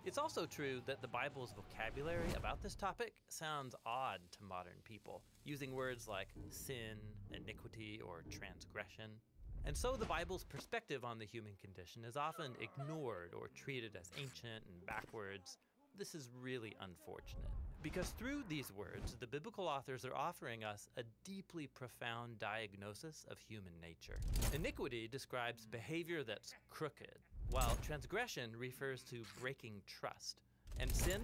It's 0.05 0.17
also 0.17 0.45
true 0.45 0.81
that 0.85 1.01
the 1.01 1.07
Bible's 1.07 1.53
vocabulary 1.53 2.31
about 2.35 2.61
this 2.61 2.75
topic 2.75 3.13
sounds 3.27 3.75
odd 3.85 4.19
to 4.31 4.43
modern 4.43 4.79
people, 4.83 5.23
using 5.43 5.73
words 5.73 6.07
like 6.07 6.29
sin, 6.49 6.97
iniquity, 7.31 7.99
or 8.05 8.23
transgression. 8.31 9.11
And 9.65 9.77
so 9.77 9.95
the 9.95 10.05
Bible's 10.05 10.43
perspective 10.43 11.05
on 11.05 11.19
the 11.19 11.25
human 11.25 11.53
condition 11.61 12.03
is 12.03 12.17
often 12.17 12.51
ignored 12.59 13.33
or 13.33 13.49
treated 13.55 13.95
as 13.95 14.09
ancient 14.17 14.63
and 14.67 14.85
backwards. 14.87 15.57
This 15.97 16.15
is 16.15 16.29
really 16.41 16.75
unfortunate. 16.81 17.51
Because 17.83 18.09
through 18.09 18.43
these 18.47 18.71
words, 18.77 19.15
the 19.19 19.27
biblical 19.27 19.67
authors 19.67 20.05
are 20.05 20.15
offering 20.15 20.63
us 20.63 20.87
a 20.97 21.03
deeply 21.23 21.67
profound 21.67 22.37
diagnosis 22.39 23.25
of 23.29 23.37
human 23.39 23.73
nature. 23.81 24.19
Iniquity 24.53 25.07
describes 25.07 25.65
behavior 25.65 26.23
that's 26.23 26.53
crooked, 26.69 27.19
while 27.49 27.77
transgression 27.81 28.51
refers 28.57 29.01
to 29.03 29.23
breaking 29.39 29.81
trust. 29.87 30.41
And 30.79 30.91
sin, 30.91 31.21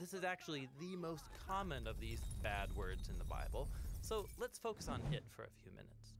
this 0.00 0.12
is 0.12 0.24
actually 0.24 0.68
the 0.80 0.96
most 0.96 1.24
common 1.46 1.86
of 1.86 2.00
these 2.00 2.20
bad 2.42 2.74
words 2.76 3.08
in 3.08 3.18
the 3.18 3.24
Bible, 3.24 3.68
So 4.02 4.26
let's 4.38 4.58
focus 4.58 4.88
on 4.88 5.00
it 5.12 5.24
for 5.28 5.44
a 5.44 5.50
few 5.62 5.70
minutes. 5.72 6.19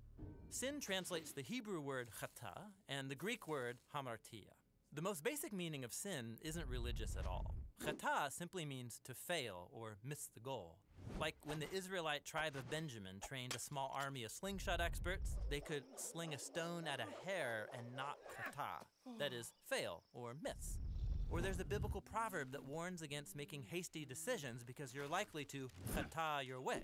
Sin 0.53 0.81
translates 0.81 1.31
the 1.31 1.43
Hebrew 1.43 1.81
word 1.81 2.09
chata 2.21 2.63
and 2.89 3.09
the 3.09 3.15
Greek 3.15 3.47
word 3.47 3.79
hamartia. 3.95 4.51
The 4.93 5.01
most 5.01 5.23
basic 5.23 5.53
meaning 5.53 5.85
of 5.85 5.93
sin 5.93 6.39
isn't 6.43 6.67
religious 6.67 7.17
at 7.17 7.25
all. 7.25 7.55
Chata 7.81 8.33
simply 8.33 8.65
means 8.65 9.01
to 9.05 9.15
fail 9.15 9.69
or 9.73 9.99
miss 10.05 10.29
the 10.35 10.41
goal. 10.41 10.79
Like 11.21 11.37
when 11.45 11.61
the 11.61 11.73
Israelite 11.73 12.25
tribe 12.25 12.57
of 12.57 12.69
Benjamin 12.69 13.21
trained 13.25 13.55
a 13.55 13.61
small 13.61 13.95
army 13.97 14.25
of 14.25 14.33
slingshot 14.33 14.81
experts, 14.81 15.37
they 15.51 15.61
could 15.61 15.85
sling 15.95 16.35
a 16.35 16.39
stone 16.39 16.89
at 16.89 16.99
a 16.99 17.07
hare 17.25 17.69
and 17.79 17.87
not 17.97 18.17
chata, 18.35 18.85
that 19.19 19.33
is, 19.33 19.53
fail 19.69 20.03
or 20.13 20.35
miss. 20.43 20.79
Or 21.31 21.41
there's 21.41 21.61
a 21.61 21.65
biblical 21.65 22.01
proverb 22.01 22.51
that 22.53 22.65
warns 22.65 23.03
against 23.03 23.37
making 23.37 23.63
hasty 23.71 24.05
decisions 24.05 24.65
because 24.65 24.93
you're 24.93 25.07
likely 25.07 25.45
to 25.45 25.71
chata 25.95 26.45
your 26.45 26.61
way, 26.61 26.83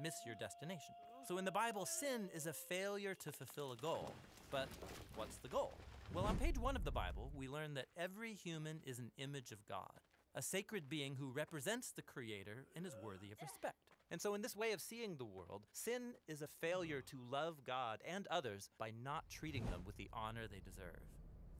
miss 0.00 0.14
your 0.24 0.36
destination. 0.38 0.94
So 1.26 1.38
in 1.38 1.44
the 1.44 1.52
Bible, 1.52 1.86
sin 1.86 2.28
is 2.34 2.46
a 2.46 2.52
failure 2.52 3.14
to 3.14 3.32
fulfill 3.32 3.72
a 3.72 3.76
goal. 3.76 4.12
But 4.50 4.68
what's 5.16 5.36
the 5.36 5.48
goal? 5.48 5.74
Well, 6.12 6.24
on 6.24 6.36
page 6.36 6.58
one 6.58 6.74
of 6.74 6.84
the 6.84 6.90
Bible, 6.90 7.30
we 7.36 7.48
learn 7.48 7.74
that 7.74 7.86
every 7.96 8.34
human 8.34 8.80
is 8.84 8.98
an 8.98 9.12
image 9.16 9.52
of 9.52 9.64
God, 9.68 10.00
a 10.34 10.42
sacred 10.42 10.88
being 10.88 11.14
who 11.14 11.30
represents 11.30 11.92
the 11.92 12.02
Creator 12.02 12.66
and 12.74 12.84
is 12.84 12.96
worthy 13.02 13.30
of 13.30 13.38
respect. 13.40 13.76
And 14.10 14.20
so, 14.20 14.34
in 14.34 14.42
this 14.42 14.56
way 14.56 14.72
of 14.72 14.80
seeing 14.80 15.16
the 15.16 15.24
world, 15.24 15.62
sin 15.72 16.14
is 16.26 16.42
a 16.42 16.48
failure 16.60 17.00
to 17.02 17.18
love 17.30 17.62
God 17.64 18.00
and 18.04 18.26
others 18.26 18.70
by 18.76 18.90
not 19.04 19.30
treating 19.30 19.66
them 19.66 19.82
with 19.86 19.96
the 19.96 20.10
honor 20.12 20.48
they 20.50 20.58
deserve. 20.58 20.98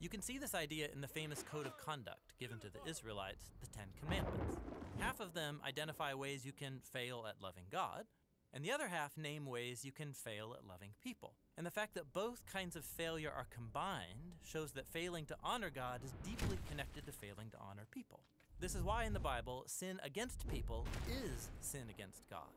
You 0.01 0.09
can 0.09 0.21
see 0.21 0.37
this 0.37 0.55
idea 0.55 0.89
in 0.91 0.99
the 0.99 1.07
famous 1.07 1.43
code 1.43 1.65
of 1.65 1.77
conduct 1.77 2.33
given 2.39 2.59
to 2.59 2.69
the 2.69 2.89
Israelites, 2.89 3.51
the 3.61 3.67
Ten 3.67 3.85
Commandments. 4.03 4.57
Half 4.99 5.21
of 5.21 5.33
them 5.33 5.61
identify 5.65 6.13
ways 6.13 6.45
you 6.45 6.51
can 6.51 6.79
fail 6.83 7.25
at 7.29 7.41
loving 7.41 7.65
God, 7.71 8.05
and 8.53 8.63
the 8.63 8.71
other 8.71 8.87
half 8.87 9.17
name 9.17 9.45
ways 9.45 9.85
you 9.85 9.91
can 9.91 10.13
fail 10.13 10.53
at 10.57 10.67
loving 10.67 10.91
people. 11.01 11.33
And 11.57 11.65
the 11.65 11.71
fact 11.71 11.93
that 11.95 12.13
both 12.13 12.45
kinds 12.45 12.75
of 12.75 12.83
failure 12.83 13.31
are 13.35 13.47
combined 13.49 14.35
shows 14.43 14.71
that 14.73 14.91
failing 14.91 15.25
to 15.25 15.37
honor 15.43 15.69
God 15.69 16.01
is 16.03 16.13
deeply 16.23 16.57
connected 16.69 17.05
to 17.05 17.11
failing 17.11 17.49
to 17.51 17.57
honor 17.59 17.85
people. 17.91 18.21
This 18.59 18.75
is 18.75 18.83
why 18.83 19.05
in 19.05 19.13
the 19.13 19.19
Bible, 19.19 19.63
sin 19.67 19.99
against 20.03 20.47
people 20.49 20.85
is 21.09 21.49
sin 21.61 21.83
against 21.89 22.29
God. 22.29 22.49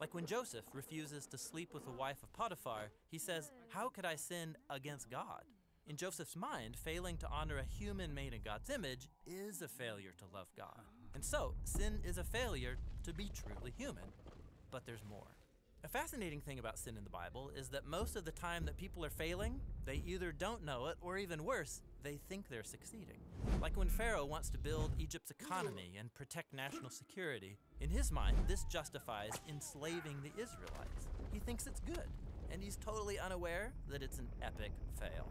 Like 0.00 0.14
when 0.14 0.24
Joseph 0.24 0.64
refuses 0.72 1.26
to 1.26 1.36
sleep 1.36 1.74
with 1.74 1.84
the 1.84 1.90
wife 1.90 2.22
of 2.22 2.32
Potiphar, 2.32 2.90
he 3.10 3.18
says, 3.18 3.50
How 3.68 3.90
could 3.90 4.06
I 4.06 4.16
sin 4.16 4.56
against 4.70 5.10
God? 5.10 5.42
In 5.86 5.96
Joseph's 5.96 6.36
mind, 6.36 6.76
failing 6.76 7.16
to 7.18 7.28
honor 7.28 7.58
a 7.58 7.64
human 7.64 8.14
made 8.14 8.32
in 8.32 8.40
God's 8.42 8.70
image 8.70 9.08
is 9.26 9.60
a 9.60 9.68
failure 9.68 10.12
to 10.18 10.24
love 10.32 10.46
God. 10.56 10.80
And 11.14 11.24
so, 11.24 11.54
sin 11.64 11.98
is 12.04 12.16
a 12.16 12.24
failure 12.24 12.78
to 13.02 13.12
be 13.12 13.30
truly 13.34 13.74
human. 13.76 14.04
But 14.70 14.86
there's 14.86 15.04
more. 15.08 15.36
A 15.82 15.88
fascinating 15.88 16.42
thing 16.42 16.58
about 16.58 16.78
sin 16.78 16.98
in 16.98 17.04
the 17.04 17.10
Bible 17.10 17.50
is 17.56 17.70
that 17.70 17.86
most 17.86 18.14
of 18.14 18.26
the 18.26 18.30
time 18.30 18.66
that 18.66 18.76
people 18.76 19.02
are 19.02 19.10
failing, 19.10 19.60
they 19.86 20.02
either 20.06 20.30
don't 20.30 20.62
know 20.62 20.88
it, 20.88 20.96
or 21.00 21.16
even 21.16 21.42
worse, 21.42 21.80
they 22.02 22.20
think 22.28 22.48
they're 22.48 22.62
succeeding. 22.62 23.16
Like 23.62 23.78
when 23.78 23.88
Pharaoh 23.88 24.26
wants 24.26 24.50
to 24.50 24.58
build 24.58 24.92
Egypt's 24.98 25.30
economy 25.30 25.94
and 25.98 26.12
protect 26.12 26.52
national 26.52 26.90
security, 26.90 27.56
in 27.80 27.88
his 27.88 28.12
mind, 28.12 28.36
this 28.46 28.64
justifies 28.64 29.32
enslaving 29.48 30.18
the 30.22 30.32
Israelites. 30.40 31.08
He 31.32 31.38
thinks 31.38 31.66
it's 31.66 31.80
good, 31.80 32.08
and 32.52 32.62
he's 32.62 32.76
totally 32.76 33.18
unaware 33.18 33.72
that 33.88 34.02
it's 34.02 34.18
an 34.18 34.28
epic 34.42 34.72
fail. 34.98 35.28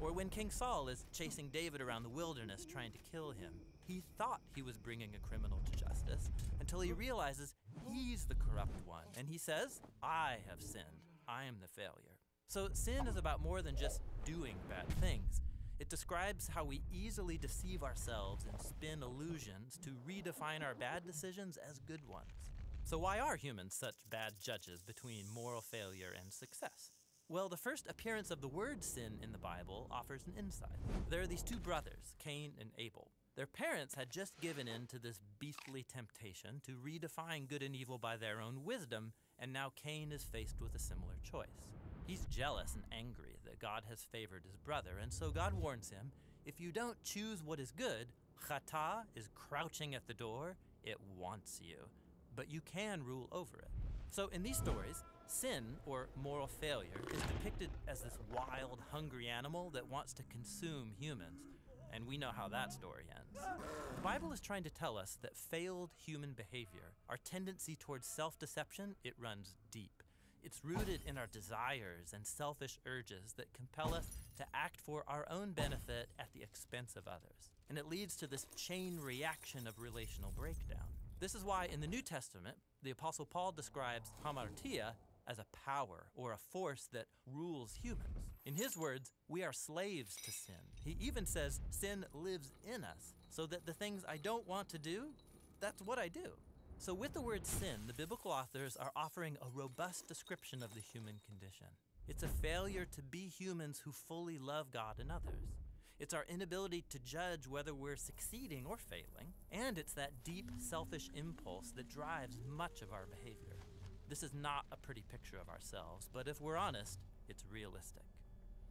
Or 0.00 0.12
when 0.12 0.30
King 0.30 0.50
Saul 0.50 0.88
is 0.88 1.04
chasing 1.12 1.48
David 1.52 1.80
around 1.80 2.02
the 2.02 2.08
wilderness 2.08 2.66
trying 2.66 2.90
to 2.90 2.98
kill 3.12 3.30
him, 3.30 3.52
he 3.86 4.02
thought 4.18 4.40
he 4.54 4.62
was 4.62 4.78
bringing 4.78 5.10
a 5.14 5.26
criminal 5.28 5.60
to 5.64 5.84
justice 5.84 6.30
until 6.60 6.80
he 6.80 6.92
realizes 6.92 7.54
he's 7.90 8.24
the 8.24 8.34
corrupt 8.34 8.76
one. 8.86 9.04
And 9.18 9.28
he 9.28 9.38
says, 9.38 9.80
I 10.02 10.36
have 10.48 10.60
sinned. 10.60 10.84
I 11.28 11.44
am 11.44 11.56
the 11.60 11.68
failure. 11.68 12.18
So 12.48 12.68
sin 12.72 13.06
is 13.06 13.16
about 13.16 13.42
more 13.42 13.62
than 13.62 13.76
just 13.76 14.00
doing 14.24 14.56
bad 14.68 14.88
things. 15.00 15.40
It 15.78 15.88
describes 15.88 16.48
how 16.48 16.64
we 16.64 16.82
easily 16.92 17.38
deceive 17.38 17.82
ourselves 17.82 18.44
and 18.46 18.60
spin 18.60 19.02
illusions 19.02 19.78
to 19.84 19.90
redefine 20.06 20.62
our 20.62 20.74
bad 20.74 21.04
decisions 21.04 21.58
as 21.68 21.80
good 21.80 22.06
ones. 22.06 22.52
So, 22.84 22.98
why 22.98 23.18
are 23.18 23.36
humans 23.36 23.74
such 23.74 23.94
bad 24.10 24.34
judges 24.40 24.82
between 24.82 25.24
moral 25.32 25.60
failure 25.60 26.12
and 26.16 26.32
success? 26.32 26.92
Well, 27.28 27.48
the 27.48 27.56
first 27.56 27.86
appearance 27.88 28.30
of 28.30 28.40
the 28.40 28.48
word 28.48 28.84
sin 28.84 29.18
in 29.22 29.32
the 29.32 29.38
Bible 29.38 29.88
offers 29.90 30.22
an 30.26 30.34
insight. 30.38 30.78
There 31.08 31.22
are 31.22 31.26
these 31.26 31.42
two 31.42 31.58
brothers, 31.58 32.14
Cain 32.18 32.52
and 32.60 32.70
Abel. 32.76 33.10
Their 33.34 33.46
parents 33.46 33.94
had 33.94 34.10
just 34.10 34.38
given 34.40 34.68
in 34.68 34.86
to 34.88 34.98
this 34.98 35.18
beastly 35.38 35.86
temptation 35.90 36.60
to 36.66 36.72
redefine 36.72 37.48
good 37.48 37.62
and 37.62 37.74
evil 37.74 37.96
by 37.96 38.18
their 38.18 38.42
own 38.42 38.62
wisdom, 38.62 39.12
and 39.38 39.52
now 39.52 39.72
Cain 39.74 40.12
is 40.12 40.22
faced 40.22 40.60
with 40.60 40.74
a 40.74 40.78
similar 40.78 41.16
choice. 41.22 41.46
He's 42.06 42.26
jealous 42.26 42.74
and 42.74 42.84
angry 42.92 43.38
that 43.46 43.58
God 43.58 43.84
has 43.88 44.06
favored 44.12 44.42
his 44.44 44.58
brother, 44.58 44.98
and 45.00 45.10
so 45.10 45.30
God 45.30 45.54
warns 45.54 45.88
him 45.88 46.12
if 46.44 46.60
you 46.60 46.72
don't 46.72 47.02
choose 47.04 47.42
what 47.42 47.58
is 47.58 47.70
good, 47.70 48.08
Chata 48.46 49.04
is 49.14 49.28
crouching 49.34 49.94
at 49.94 50.06
the 50.06 50.14
door, 50.14 50.56
it 50.84 50.98
wants 51.16 51.60
you, 51.62 51.76
but 52.36 52.50
you 52.50 52.60
can 52.60 53.02
rule 53.02 53.28
over 53.32 53.58
it. 53.58 53.70
So 54.10 54.28
in 54.28 54.42
these 54.42 54.58
stories, 54.58 55.04
sin, 55.26 55.76
or 55.86 56.08
moral 56.22 56.48
failure, 56.48 57.00
is 57.14 57.22
depicted 57.22 57.70
as 57.88 58.02
this 58.02 58.18
wild, 58.34 58.80
hungry 58.90 59.28
animal 59.28 59.70
that 59.70 59.88
wants 59.88 60.12
to 60.14 60.22
consume 60.24 60.90
humans 60.98 61.51
and 61.92 62.06
we 62.06 62.16
know 62.16 62.30
how 62.34 62.48
that 62.48 62.72
story 62.72 63.04
ends. 63.10 63.46
The 63.96 64.02
Bible 64.02 64.32
is 64.32 64.40
trying 64.40 64.64
to 64.64 64.70
tell 64.70 64.96
us 64.96 65.18
that 65.22 65.36
failed 65.36 65.90
human 65.96 66.32
behavior, 66.32 66.94
our 67.08 67.18
tendency 67.24 67.76
towards 67.76 68.06
self 68.06 68.38
deception, 68.38 68.96
it 69.04 69.14
runs 69.18 69.54
deep. 69.70 70.02
It's 70.44 70.64
rooted 70.64 71.02
in 71.06 71.18
our 71.18 71.28
desires 71.28 72.12
and 72.12 72.26
selfish 72.26 72.78
urges 72.84 73.34
that 73.36 73.52
compel 73.52 73.94
us 73.94 74.06
to 74.38 74.44
act 74.52 74.80
for 74.80 75.04
our 75.06 75.24
own 75.30 75.52
benefit 75.52 76.08
at 76.18 76.32
the 76.34 76.42
expense 76.42 76.96
of 76.96 77.06
others. 77.06 77.52
And 77.68 77.78
it 77.78 77.88
leads 77.88 78.16
to 78.16 78.26
this 78.26 78.46
chain 78.56 78.98
reaction 79.00 79.68
of 79.68 79.78
relational 79.78 80.32
breakdown. 80.36 80.88
This 81.20 81.36
is 81.36 81.44
why 81.44 81.68
in 81.72 81.80
the 81.80 81.86
New 81.86 82.02
Testament, 82.02 82.56
the 82.82 82.90
Apostle 82.90 83.24
Paul 83.26 83.52
describes 83.52 84.10
hamartia 84.24 84.94
as 85.28 85.38
a 85.38 85.46
power 85.66 86.06
or 86.14 86.32
a 86.32 86.38
force 86.38 86.88
that 86.92 87.06
rules 87.26 87.78
humans. 87.82 88.18
In 88.44 88.54
his 88.54 88.76
words, 88.76 89.12
we 89.28 89.42
are 89.42 89.52
slaves 89.52 90.16
to 90.24 90.30
sin. 90.30 90.54
He 90.84 90.96
even 91.00 91.26
says 91.26 91.60
sin 91.70 92.04
lives 92.12 92.52
in 92.64 92.84
us, 92.84 93.14
so 93.30 93.46
that 93.46 93.66
the 93.66 93.72
things 93.72 94.04
I 94.08 94.16
don't 94.16 94.48
want 94.48 94.68
to 94.70 94.78
do, 94.78 95.08
that's 95.60 95.82
what 95.82 95.98
I 95.98 96.08
do. 96.08 96.32
So, 96.78 96.92
with 96.94 97.12
the 97.12 97.20
word 97.20 97.46
sin, 97.46 97.86
the 97.86 97.94
biblical 97.94 98.32
authors 98.32 98.76
are 98.76 98.90
offering 98.96 99.36
a 99.40 99.56
robust 99.56 100.08
description 100.08 100.62
of 100.64 100.74
the 100.74 100.80
human 100.80 101.20
condition. 101.24 101.68
It's 102.08 102.24
a 102.24 102.28
failure 102.28 102.84
to 102.96 103.02
be 103.02 103.28
humans 103.28 103.80
who 103.84 103.92
fully 103.92 104.38
love 104.38 104.72
God 104.72 104.96
and 104.98 105.12
others. 105.12 105.54
It's 106.00 106.14
our 106.14 106.24
inability 106.28 106.84
to 106.90 106.98
judge 106.98 107.46
whether 107.46 107.72
we're 107.72 107.94
succeeding 107.94 108.66
or 108.68 108.76
failing, 108.76 109.34
and 109.52 109.78
it's 109.78 109.92
that 109.92 110.24
deep, 110.24 110.50
selfish 110.58 111.08
impulse 111.14 111.70
that 111.76 111.88
drives 111.88 112.40
much 112.44 112.82
of 112.82 112.92
our 112.92 113.06
behavior. 113.06 113.41
This 114.12 114.22
is 114.22 114.34
not 114.34 114.66
a 114.70 114.76
pretty 114.76 115.04
picture 115.10 115.38
of 115.40 115.48
ourselves, 115.48 116.10
but 116.12 116.28
if 116.28 116.38
we're 116.38 116.58
honest, 116.58 116.98
it's 117.30 117.46
realistic. 117.50 118.02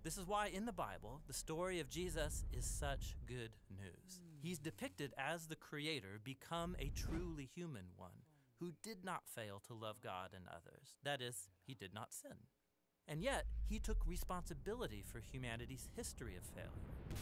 This 0.04 0.15
is 0.15 0.27
why 0.27 0.49
in 0.54 0.67
the 0.67 0.71
Bible, 0.71 1.21
the 1.25 1.34
story 1.34 1.80
of 1.80 1.89
Jesus 1.89 2.45
is 2.54 2.63
such 2.63 3.15
good 3.25 3.49
news. 3.75 4.21
He's 4.43 4.60
depicted 4.60 5.15
as 5.17 5.47
the 5.47 5.56
Creator, 5.56 6.19
become 6.23 6.75
a 6.77 6.91
truly 6.95 7.49
human 7.56 7.86
one 7.95 8.21
who 8.60 8.73
did 8.84 9.04
not 9.04 9.23
fail 9.25 9.60
to 9.65 9.73
love 9.73 9.95
God 10.04 10.30
and 10.36 10.45
others. 10.47 10.93
That 11.04 11.23
is, 11.23 11.49
he 11.65 11.73
did 11.73 11.91
not 11.91 12.13
sin. 12.13 12.38
And 13.08 13.23
yet, 13.23 13.45
he 13.67 13.80
took 13.80 14.06
responsibility 14.06 15.04
for 15.04 15.21
humanity's 15.21 15.89
history 15.95 16.36
of 16.36 16.43
failure. 16.43 16.69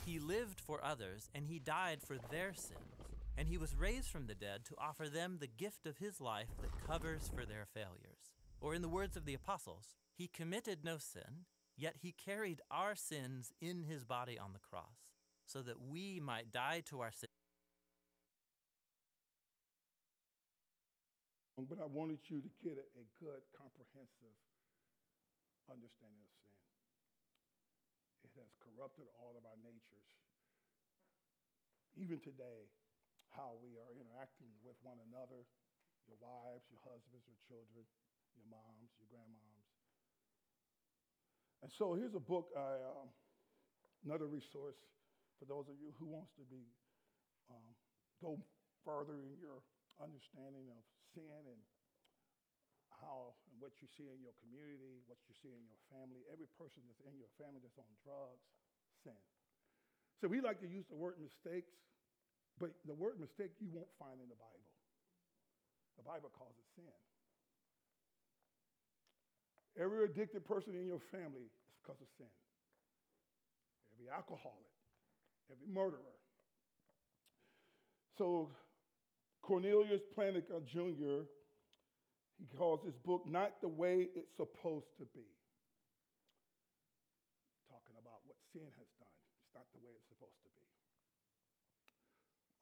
He 0.06 0.20
lived 0.20 0.60
for 0.60 0.84
others 0.84 1.30
and 1.34 1.46
he 1.46 1.58
died 1.58 2.00
for 2.06 2.18
their 2.30 2.54
sins. 2.54 2.99
And 3.40 3.48
he 3.48 3.58
was 3.58 3.74
raised 3.74 4.10
from 4.10 4.28
the 4.28 4.36
dead 4.36 4.66
to 4.66 4.76
offer 4.78 5.08
them 5.08 5.38
the 5.40 5.48
gift 5.48 5.86
of 5.88 5.98
his 5.98 6.20
life 6.20 6.50
that 6.62 6.86
covers 6.86 7.32
for 7.34 7.46
their 7.46 7.66
failures. 7.74 8.36
Or, 8.60 8.76
in 8.76 8.82
the 8.82 8.90
words 8.90 9.16
of 9.16 9.24
the 9.24 9.34
apostles, 9.34 9.96
he 10.14 10.28
committed 10.28 10.80
no 10.84 10.98
sin, 10.98 11.46
Yet 11.80 12.04
he 12.04 12.12
carried 12.12 12.60
our 12.68 12.92
sins 12.92 13.56
in 13.64 13.88
his 13.88 14.04
body 14.04 14.36
on 14.36 14.52
the 14.52 14.60
cross 14.60 15.16
so 15.48 15.64
that 15.64 15.80
we 15.80 16.20
might 16.20 16.52
die 16.52 16.84
to 16.92 17.00
our 17.00 17.16
sins. 17.16 17.32
But 21.56 21.80
I 21.80 21.88
wanted 21.88 22.20
you 22.28 22.44
to 22.44 22.52
get 22.60 22.76
a 22.76 23.06
good, 23.16 23.48
comprehensive 23.56 24.36
understanding 25.72 26.28
of 26.28 26.36
sin. 26.36 26.68
It 28.28 28.32
has 28.36 28.52
corrupted 28.60 29.08
all 29.16 29.40
of 29.40 29.48
our 29.48 29.60
natures. 29.64 30.12
Even 31.96 32.20
today, 32.20 32.68
how 33.36 33.58
we 33.62 33.78
are 33.78 33.92
interacting 33.96 34.52
with 34.66 34.76
one 34.82 35.00
another, 35.10 35.46
your 36.06 36.20
wives, 36.20 36.66
your 36.70 36.82
husbands, 36.86 37.26
your 37.26 37.40
children, 37.46 37.86
your 38.34 38.48
moms, 38.50 38.92
your 38.98 39.10
grandmoms, 39.10 39.60
and 41.60 41.72
so 41.76 41.92
here's 41.92 42.16
a 42.16 42.24
book, 42.24 42.56
I, 42.56 42.80
um, 42.88 43.12
another 44.08 44.32
resource 44.32 44.80
for 45.36 45.44
those 45.44 45.68
of 45.68 45.76
you 45.76 45.92
who 46.00 46.08
wants 46.08 46.32
to 46.40 46.46
be 46.48 46.64
um, 47.52 47.76
go 48.24 48.40
further 48.88 49.20
in 49.20 49.36
your 49.36 49.60
understanding 50.00 50.72
of 50.72 50.80
sin 51.12 51.44
and 51.52 51.60
how 52.96 53.36
and 53.52 53.60
what 53.60 53.76
you 53.84 53.88
see 53.92 54.08
in 54.08 54.24
your 54.24 54.36
community, 54.40 55.04
what 55.08 55.20
you 55.28 55.36
see 55.36 55.52
in 55.52 55.64
your 55.68 55.80
family, 55.92 56.24
every 56.32 56.48
person 56.56 56.80
that's 56.88 57.04
in 57.04 57.16
your 57.20 57.32
family 57.36 57.60
that's 57.60 57.80
on 57.80 57.92
drugs, 58.08 58.48
sin. 59.04 59.20
So 60.20 60.28
we 60.32 60.40
like 60.40 60.60
to 60.64 60.68
use 60.68 60.88
the 60.88 61.00
word 61.00 61.20
mistakes, 61.20 61.76
but 62.60 62.76
the 62.86 62.94
word 62.94 63.20
mistake 63.20 63.56
you 63.64 63.72
won't 63.72 63.90
find 63.98 64.20
in 64.20 64.28
the 64.28 64.36
Bible. 64.36 64.68
The 65.96 66.04
Bible 66.04 66.32
calls 66.36 66.56
it 66.60 66.68
sin. 66.76 67.00
Every 69.80 70.04
addicted 70.04 70.44
person 70.44 70.76
in 70.76 70.86
your 70.86 71.00
family 71.12 71.48
is 71.48 71.56
because 71.80 72.00
of 72.04 72.08
sin. 72.20 72.28
Every 73.96 74.12
alcoholic, 74.12 74.76
every 75.48 75.68
murderer. 75.72 76.20
So 78.20 78.52
Cornelius 79.42 80.04
Plantinga 80.12 80.68
Jr., 80.68 81.24
he 82.40 82.48
calls 82.56 82.84
his 82.84 82.96
book 83.04 83.24
Not 83.28 83.60
the 83.62 83.68
Way 83.68 84.08
It's 84.16 84.32
Supposed 84.36 84.92
to 85.00 85.06
Be. 85.16 85.28
Talking 87.68 87.96
about 88.00 88.24
what 88.28 88.40
sin 88.52 88.68
has 88.68 88.88
done. 89.00 89.20
It's 89.44 89.56
not 89.56 89.68
the 89.76 89.80
way 89.84 89.92
it's 89.96 90.08
supposed 90.08 90.40
to 90.44 90.52
be. 90.56 90.64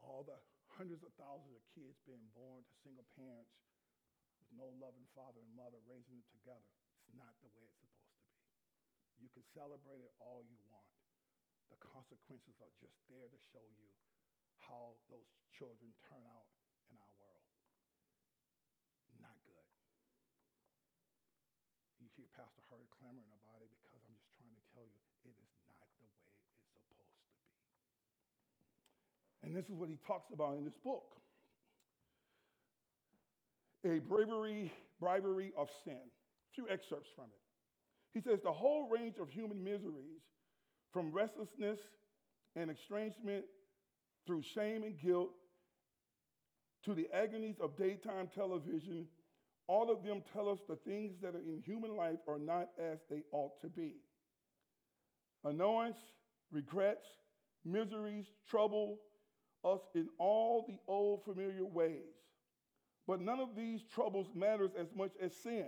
All 0.08 0.24
the 0.24 0.40
hundreds 0.80 1.04
of 1.04 1.12
thousands 1.20 1.52
of 1.52 1.64
kids 1.76 2.00
being 2.08 2.24
born 2.32 2.64
to 2.64 2.74
single 2.80 3.04
parents 3.20 3.52
with 4.40 4.48
no 4.56 4.72
loving 4.80 5.04
father 5.12 5.44
and 5.44 5.52
mother 5.52 5.84
raising 5.84 6.16
them 6.16 6.30
together. 6.32 6.72
It's 6.96 7.12
not 7.12 7.36
the 7.44 7.52
way 7.52 7.68
it's 7.68 7.76
supposed 7.84 8.16
to 8.16 8.24
be. 8.24 8.40
You 9.20 9.30
can 9.36 9.44
celebrate 9.52 10.00
it 10.00 10.16
all 10.24 10.48
you 10.48 10.56
want. 10.72 10.88
The 11.68 11.80
consequences 11.84 12.56
are 12.64 12.72
just 12.80 12.96
there 13.12 13.28
to 13.28 13.40
show 13.52 13.68
you 13.76 13.92
how 14.64 14.96
those 15.12 15.28
children 15.52 15.92
turn 16.08 16.24
out 16.24 16.48
in 16.88 16.96
our 16.96 17.14
world. 17.20 17.44
Not 19.20 19.36
good. 19.44 19.68
You 22.00 22.08
hear 22.16 22.32
Pastor 22.32 22.64
Hardy 22.72 22.88
clamoring 22.96 23.34
about 23.44 23.60
it 23.60 23.68
because 23.76 24.00
I'm 24.08 24.16
just 24.16 24.32
trying 24.40 24.56
to 24.56 24.64
tell 24.72 24.88
you 24.88 25.00
it 25.28 25.36
is 25.36 25.52
not 25.68 25.84
the 26.00 26.08
way 26.08 26.16
it's 26.16 26.48
supposed 26.64 26.88
to 26.88 26.96
be. 26.96 27.12
And 29.48 29.56
this 29.56 29.70
is 29.70 29.78
what 29.78 29.88
he 29.88 29.98
talks 30.06 30.28
about 30.34 30.58
in 30.58 30.66
this 30.66 30.78
book. 30.84 31.16
A 33.86 34.00
bravery, 34.00 34.74
bribery 35.00 35.54
of 35.58 35.70
sin 35.86 35.94
A 35.94 36.54
few 36.54 36.66
excerpts 36.70 37.10
from 37.16 37.26
it. 37.26 37.40
He 38.14 38.20
says, 38.20 38.40
The 38.44 38.52
whole 38.52 38.90
range 38.90 39.16
of 39.22 39.30
human 39.30 39.64
miseries, 39.64 40.20
from 40.92 41.14
restlessness 41.14 41.80
and 42.58 42.70
estrangement 42.70 43.46
through 44.26 44.44
shame 44.54 44.84
and 44.84 45.00
guilt 45.00 45.30
to 46.84 46.94
the 46.94 47.08
agonies 47.14 47.56
of 47.62 47.78
daytime 47.78 48.28
television, 48.36 49.06
all 49.68 49.90
of 49.90 50.04
them 50.04 50.24
tell 50.34 50.50
us 50.50 50.60
the 50.68 50.76
things 50.76 51.14
that 51.22 51.36
are 51.36 51.40
in 51.40 51.62
human 51.66 51.96
life 51.96 52.20
are 52.28 52.40
not 52.40 52.68
as 52.78 52.98
they 53.10 53.24
ought 53.32 53.62
to 53.62 53.70
be. 53.70 53.94
Annoyance, 55.46 56.00
regrets, 56.52 57.06
miseries 57.64 58.26
trouble 58.50 58.98
us 59.74 59.82
in 59.96 60.08
all 60.18 60.66
the 60.68 60.78
old 60.88 61.24
familiar 61.24 61.66
ways. 61.66 62.16
But 63.08 63.22
none 63.22 63.40
of 63.40 63.56
these 63.56 63.82
troubles 63.94 64.28
matters 64.36 64.72
as 64.78 64.88
much 64.96 65.12
as 65.22 65.36
sin. 65.36 65.68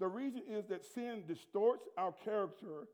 The 0.00 0.08
reason 0.08 0.42
is 0.48 0.66
that 0.68 0.84
sin 0.84 1.24
distorts 1.28 1.86
our 1.96 2.12
character, 2.24 2.88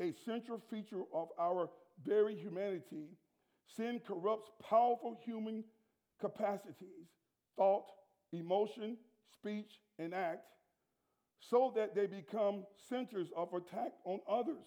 a 0.00 0.12
central 0.24 0.60
feature 0.70 1.02
of 1.12 1.28
our 1.38 1.68
very 2.04 2.34
humanity. 2.34 3.08
Sin 3.76 4.00
corrupts 4.06 4.50
powerful 4.68 5.18
human 5.24 5.64
capacities, 6.20 7.08
thought, 7.56 7.84
emotion, 8.32 8.96
speech, 9.34 9.72
and 9.98 10.14
act, 10.14 10.46
so 11.40 11.72
that 11.76 11.94
they 11.94 12.06
become 12.06 12.64
centers 12.88 13.28
of 13.36 13.52
attack 13.52 13.92
on 14.04 14.20
others 14.28 14.66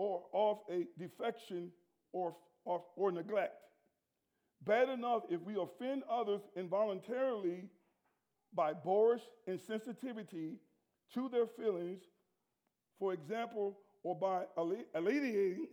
or 0.00 0.22
of 0.32 0.60
a 0.70 0.86
defection 0.98 1.70
or, 2.14 2.34
or, 2.64 2.82
or 2.96 3.12
neglect. 3.12 3.52
Bad 4.64 4.88
enough 4.88 5.24
if 5.28 5.42
we 5.42 5.56
offend 5.60 6.04
others 6.10 6.40
involuntarily 6.56 7.68
by 8.54 8.72
boorish 8.72 9.20
insensitivity 9.46 10.54
to 11.12 11.28
their 11.28 11.46
feelings, 11.46 12.00
for 12.98 13.12
example, 13.12 13.76
or 14.02 14.18
by 14.18 14.44
alleviating, 14.94 15.66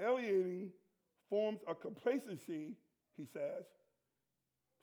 alienating 0.00 0.70
forms 1.28 1.60
of 1.68 1.78
complacency, 1.82 2.72
he 3.18 3.26
says. 3.34 3.66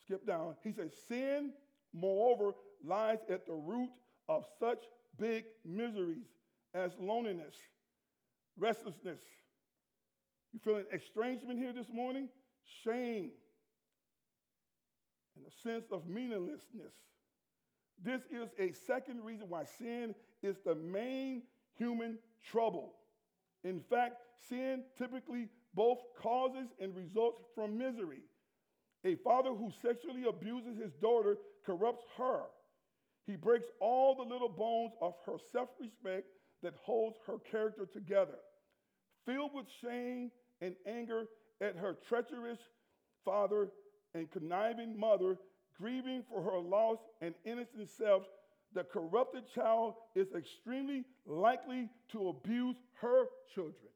Skip 0.03 0.27
down. 0.27 0.53
He 0.63 0.71
says, 0.71 0.91
sin, 1.07 1.53
moreover, 1.91 2.51
lies 2.83 3.17
at 3.31 3.47
the 3.47 3.53
root 3.53 3.89
of 4.29 4.45
such 4.59 4.83
big 5.17 5.45
miseries 5.63 6.27
as 6.73 6.91
loneliness, 6.99 7.55
restlessness. 8.57 9.19
You 10.53 10.59
feeling 10.63 10.85
estrangement 10.93 11.59
here 11.59 11.73
this 11.73 11.89
morning? 11.91 12.29
Shame, 12.83 13.31
and 15.35 15.45
a 15.45 15.69
sense 15.69 15.91
of 15.91 16.07
meaninglessness. 16.07 16.93
This 18.03 18.21
is 18.31 18.49
a 18.59 18.73
second 18.85 19.23
reason 19.23 19.47
why 19.49 19.63
sin 19.77 20.15
is 20.41 20.57
the 20.65 20.75
main 20.75 21.43
human 21.77 22.17
trouble. 22.43 22.93
In 23.63 23.81
fact, 23.89 24.17
sin 24.49 24.83
typically 24.97 25.49
both 25.73 25.99
causes 26.21 26.69
and 26.79 26.95
results 26.95 27.41
from 27.53 27.77
misery. 27.77 28.23
A 29.03 29.15
father 29.15 29.49
who 29.49 29.71
sexually 29.81 30.25
abuses 30.27 30.77
his 30.81 30.93
daughter 30.93 31.37
corrupts 31.65 32.05
her. 32.17 32.43
He 33.25 33.35
breaks 33.35 33.67
all 33.79 34.15
the 34.15 34.23
little 34.23 34.49
bones 34.49 34.93
of 35.01 35.13
her 35.25 35.37
self 35.51 35.69
respect 35.79 36.27
that 36.61 36.73
holds 36.83 37.17
her 37.27 37.37
character 37.39 37.85
together. 37.85 38.37
Filled 39.25 39.51
with 39.53 39.65
shame 39.81 40.31
and 40.61 40.75
anger 40.87 41.25
at 41.61 41.75
her 41.75 41.97
treacherous 42.07 42.59
father, 43.23 43.69
and 44.13 44.31
conniving 44.31 44.97
mother 44.97 45.37
grieving 45.77 46.23
for 46.29 46.41
her 46.41 46.57
lost 46.57 47.01
and 47.21 47.35
innocent 47.43 47.89
self, 47.89 48.23
the 48.73 48.83
corrupted 48.83 49.43
child 49.53 49.95
is 50.15 50.27
extremely 50.33 51.03
likely 51.25 51.89
to 52.11 52.29
abuse 52.29 52.75
her 53.01 53.25
children 53.53 53.91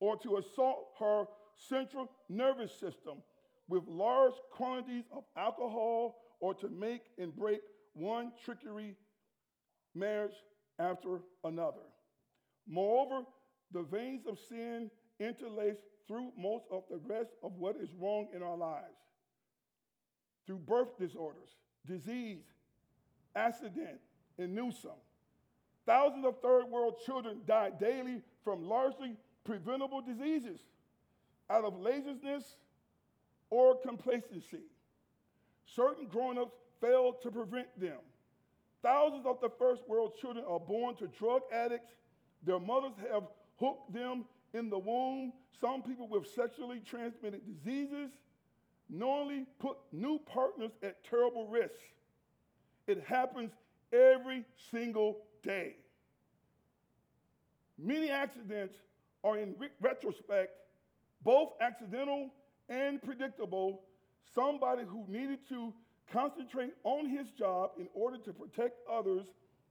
or 0.00 0.16
to 0.16 0.36
assault 0.36 0.88
her 0.98 1.24
central 1.68 2.10
nervous 2.28 2.72
system 2.72 3.18
with 3.68 3.82
large 3.86 4.34
quantities 4.52 5.04
of 5.12 5.24
alcohol 5.36 6.16
or 6.40 6.54
to 6.54 6.68
make 6.68 7.02
and 7.18 7.34
break 7.34 7.60
one 7.94 8.32
trickery 8.44 8.94
marriage 9.94 10.34
after 10.78 11.20
another. 11.44 11.86
Moreover, 12.68 13.24
the 13.72 13.82
veins 13.82 14.26
of 14.26 14.38
sin 14.48 14.90
interlace 15.18 15.78
through 16.06 16.32
most 16.36 16.64
of 16.70 16.84
the 16.90 16.98
rest 16.98 17.30
of 17.42 17.52
what 17.56 17.76
is 17.76 17.88
wrong 17.98 18.28
in 18.34 18.42
our 18.42 18.56
lives. 18.56 18.84
Through 20.46 20.58
birth 20.58 20.98
disorders, 20.98 21.48
disease, 21.86 22.44
accident, 23.34 23.98
and 24.38 24.54
Newsom. 24.54 24.92
Thousands 25.86 26.26
of 26.26 26.40
third 26.40 26.66
world 26.66 26.96
children 27.04 27.40
die 27.46 27.70
daily 27.80 28.22
from 28.44 28.68
largely 28.68 29.16
preventable 29.44 30.00
diseases 30.00 30.60
out 31.48 31.64
of 31.64 31.78
laziness 31.78 32.56
or 33.50 33.76
complacency. 33.76 34.64
Certain 35.74 36.06
grown 36.06 36.38
ups 36.38 36.54
fail 36.80 37.12
to 37.22 37.30
prevent 37.30 37.68
them. 37.78 37.98
Thousands 38.82 39.26
of 39.26 39.40
the 39.40 39.50
first 39.58 39.82
world 39.88 40.14
children 40.20 40.44
are 40.48 40.60
born 40.60 40.94
to 40.96 41.08
drug 41.08 41.42
addicts. 41.52 41.92
Their 42.44 42.60
mothers 42.60 42.92
have 43.10 43.24
hooked 43.58 43.92
them 43.92 44.24
in 44.54 44.70
the 44.70 44.78
womb, 44.78 45.32
some 45.60 45.82
people 45.82 46.08
with 46.08 46.26
sexually 46.28 46.80
transmitted 46.80 47.42
diseases 47.46 48.10
knowingly 48.88 49.46
put 49.58 49.76
new 49.92 50.18
partners 50.26 50.70
at 50.82 51.02
terrible 51.04 51.46
risk. 51.48 51.74
It 52.86 53.02
happens 53.04 53.50
every 53.92 54.44
single 54.70 55.18
day. 55.42 55.76
Many 57.78 58.10
accidents 58.10 58.76
are, 59.24 59.38
in 59.38 59.54
re- 59.58 59.68
retrospect, 59.80 60.50
both 61.22 61.52
accidental 61.60 62.30
and 62.68 63.02
predictable. 63.02 63.82
Somebody 64.34 64.82
who 64.84 65.04
needed 65.08 65.38
to 65.48 65.72
concentrate 66.12 66.74
on 66.84 67.08
his 67.08 67.30
job 67.30 67.70
in 67.78 67.88
order 67.94 68.18
to 68.18 68.32
protect 68.32 68.78
others, 68.90 69.26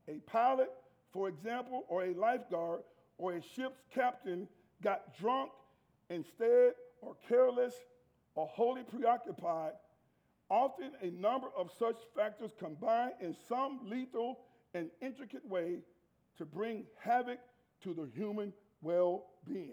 a 0.08 0.20
pilot, 0.28 0.70
for 1.12 1.28
example, 1.28 1.86
or 1.88 2.04
a 2.04 2.14
lifeguard, 2.14 2.82
or 3.18 3.34
a 3.34 3.42
ship's 3.42 3.82
captain 3.94 4.48
got 4.82 5.18
drunk 5.18 5.52
instead 6.10 6.74
or 7.02 7.16
careless 7.28 7.74
or 8.36 8.48
wholly 8.48 8.84
preoccupied, 8.84 9.72
often 10.50 10.92
a 11.02 11.10
number 11.12 11.48
of 11.58 11.72
such 11.80 11.98
factors 12.16 12.52
combine 12.60 13.12
in 13.22 13.36
some 13.48 13.80
lethal 13.86 14.40
and 14.74 14.90
intricate 15.02 15.46
way 15.48 15.78
to 16.38 16.46
bring 16.46 16.84
havoc 17.00 17.40
to 17.82 17.94
the 17.94 18.10
human 18.14 18.52
well 18.82 19.28
being. 19.46 19.72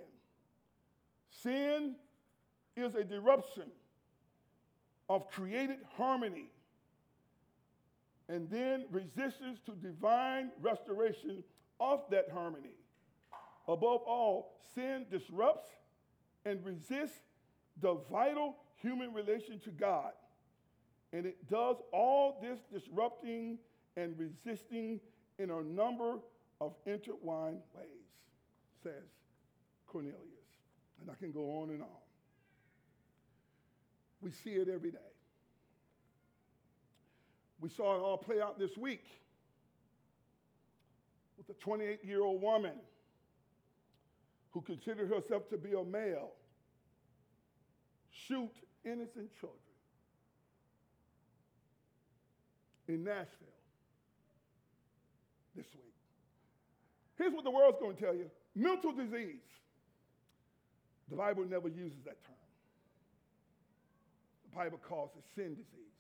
Sin 1.31 1.97
is 2.77 2.95
a 2.95 3.03
disruption 3.03 3.65
of 5.09 5.29
created 5.31 5.79
harmony 5.97 6.51
and 8.29 8.49
then 8.49 8.87
resistance 8.91 9.61
to 9.67 9.73
divine 9.73 10.51
restoration 10.61 11.43
of 11.81 12.01
that 12.11 12.29
harmony. 12.33 12.77
Above 13.69 14.01
all, 14.07 14.59
sin 14.75 15.05
disrupts 15.11 15.69
and 16.45 16.65
resists 16.65 17.21
the 17.81 17.95
vital 18.11 18.57
human 18.77 19.13
relation 19.13 19.61
to 19.61 19.71
God. 19.71 20.13
And 21.13 21.27
it 21.27 21.49
does 21.49 21.77
all 21.93 22.39
this 22.41 22.59
disrupting 22.73 23.59
and 23.97 24.19
resisting 24.19 24.99
in 25.39 25.51
a 25.51 25.63
number 25.63 26.19
of 26.61 26.75
intertwined 26.87 27.61
ways, 27.77 27.87
says 28.83 29.11
Cornelius. 29.87 30.17
And 31.01 31.11
I 31.11 31.15
can 31.15 31.33
go 31.33 31.61
on 31.61 31.71
and 31.71 31.83
on. 31.83 31.89
We 34.23 34.31
see 34.31 34.51
it 34.51 34.69
every 34.69 34.93
day. 34.93 34.99
We 37.61 37.69
saw 37.69 37.97
it 37.97 38.01
all 38.01 38.17
play 38.17 38.41
out 38.41 38.59
this 38.59 38.77
week 38.77 39.05
with 41.37 41.49
a 41.49 41.59
28 41.61 42.05
year 42.05 42.23
old 42.23 42.41
woman 42.41 42.75
who 44.51 44.61
considered 44.61 45.09
herself 45.09 45.49
to 45.51 45.57
be 45.57 45.73
a 45.73 45.85
male 45.85 46.33
shoot 48.29 48.53
innocent 48.85 49.31
children 49.41 49.59
in 52.89 53.05
Nashville 53.05 53.49
this 55.57 55.67
week. 55.75 55.95
Here's 57.17 57.33
what 57.33 57.45
the 57.45 57.51
world's 57.51 57.79
going 57.81 57.97
to 57.97 58.03
tell 58.03 58.15
you 58.15 58.31
mental 58.55 58.93
disease. 58.93 59.37
The 61.09 61.17
Bible 61.17 61.45
never 61.45 61.69
uses 61.69 61.99
that 62.05 62.23
term. 62.25 62.42
Bible 64.55 64.79
calls 64.89 65.11
it 65.17 65.25
sin 65.35 65.55
disease. 65.55 65.93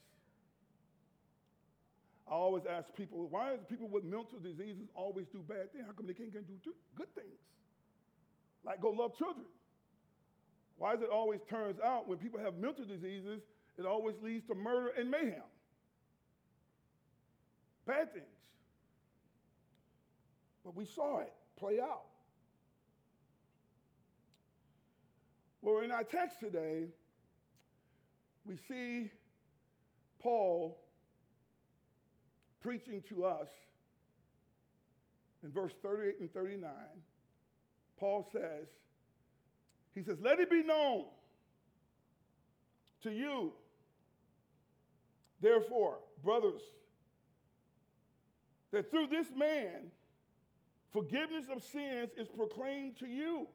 I 2.28 2.34
always 2.34 2.64
ask 2.66 2.94
people, 2.94 3.26
why 3.28 3.50
do 3.50 3.58
people 3.68 3.88
with 3.88 4.04
mental 4.04 4.38
diseases 4.42 4.88
always 4.94 5.26
do 5.32 5.40
bad 5.46 5.72
things? 5.72 5.84
How 5.86 5.92
come 5.92 6.06
they 6.06 6.14
can't 6.14 6.32
do 6.32 6.72
good 6.96 7.14
things? 7.14 7.38
Like 8.64 8.80
go 8.80 8.90
love 8.90 9.16
children. 9.16 9.46
Why 10.78 10.94
is 10.94 11.02
it 11.02 11.10
always 11.12 11.40
turns 11.48 11.78
out 11.80 12.08
when 12.08 12.18
people 12.18 12.40
have 12.40 12.54
mental 12.54 12.84
diseases, 12.84 13.42
it 13.78 13.86
always 13.86 14.16
leads 14.22 14.46
to 14.46 14.54
murder 14.54 14.92
and 14.98 15.10
mayhem? 15.10 15.42
Bad 17.86 18.12
things. 18.12 18.26
But 20.64 20.76
we 20.76 20.84
saw 20.84 21.20
it 21.20 21.32
play 21.58 21.80
out. 21.80 22.04
Well, 25.60 25.80
in 25.80 25.90
our 25.90 26.04
text 26.04 26.40
today, 26.40 26.86
we 28.46 28.56
see 28.68 29.10
Paul 30.20 30.78
preaching 32.60 33.02
to 33.08 33.24
us 33.24 33.48
in 35.42 35.50
verse 35.50 35.72
38 35.82 36.20
and 36.20 36.32
39. 36.32 36.70
Paul 37.98 38.28
says, 38.32 38.66
he 39.94 40.02
says, 40.02 40.18
Let 40.20 40.40
it 40.40 40.50
be 40.50 40.62
known 40.62 41.04
to 43.02 43.10
you, 43.10 43.52
therefore, 45.40 45.98
brothers, 46.22 46.62
that 48.72 48.90
through 48.90 49.08
this 49.08 49.26
man, 49.36 49.90
forgiveness 50.92 51.46
of 51.54 51.62
sins 51.62 52.10
is 52.16 52.28
proclaimed 52.28 52.96
to 52.98 53.06
you. 53.06 53.46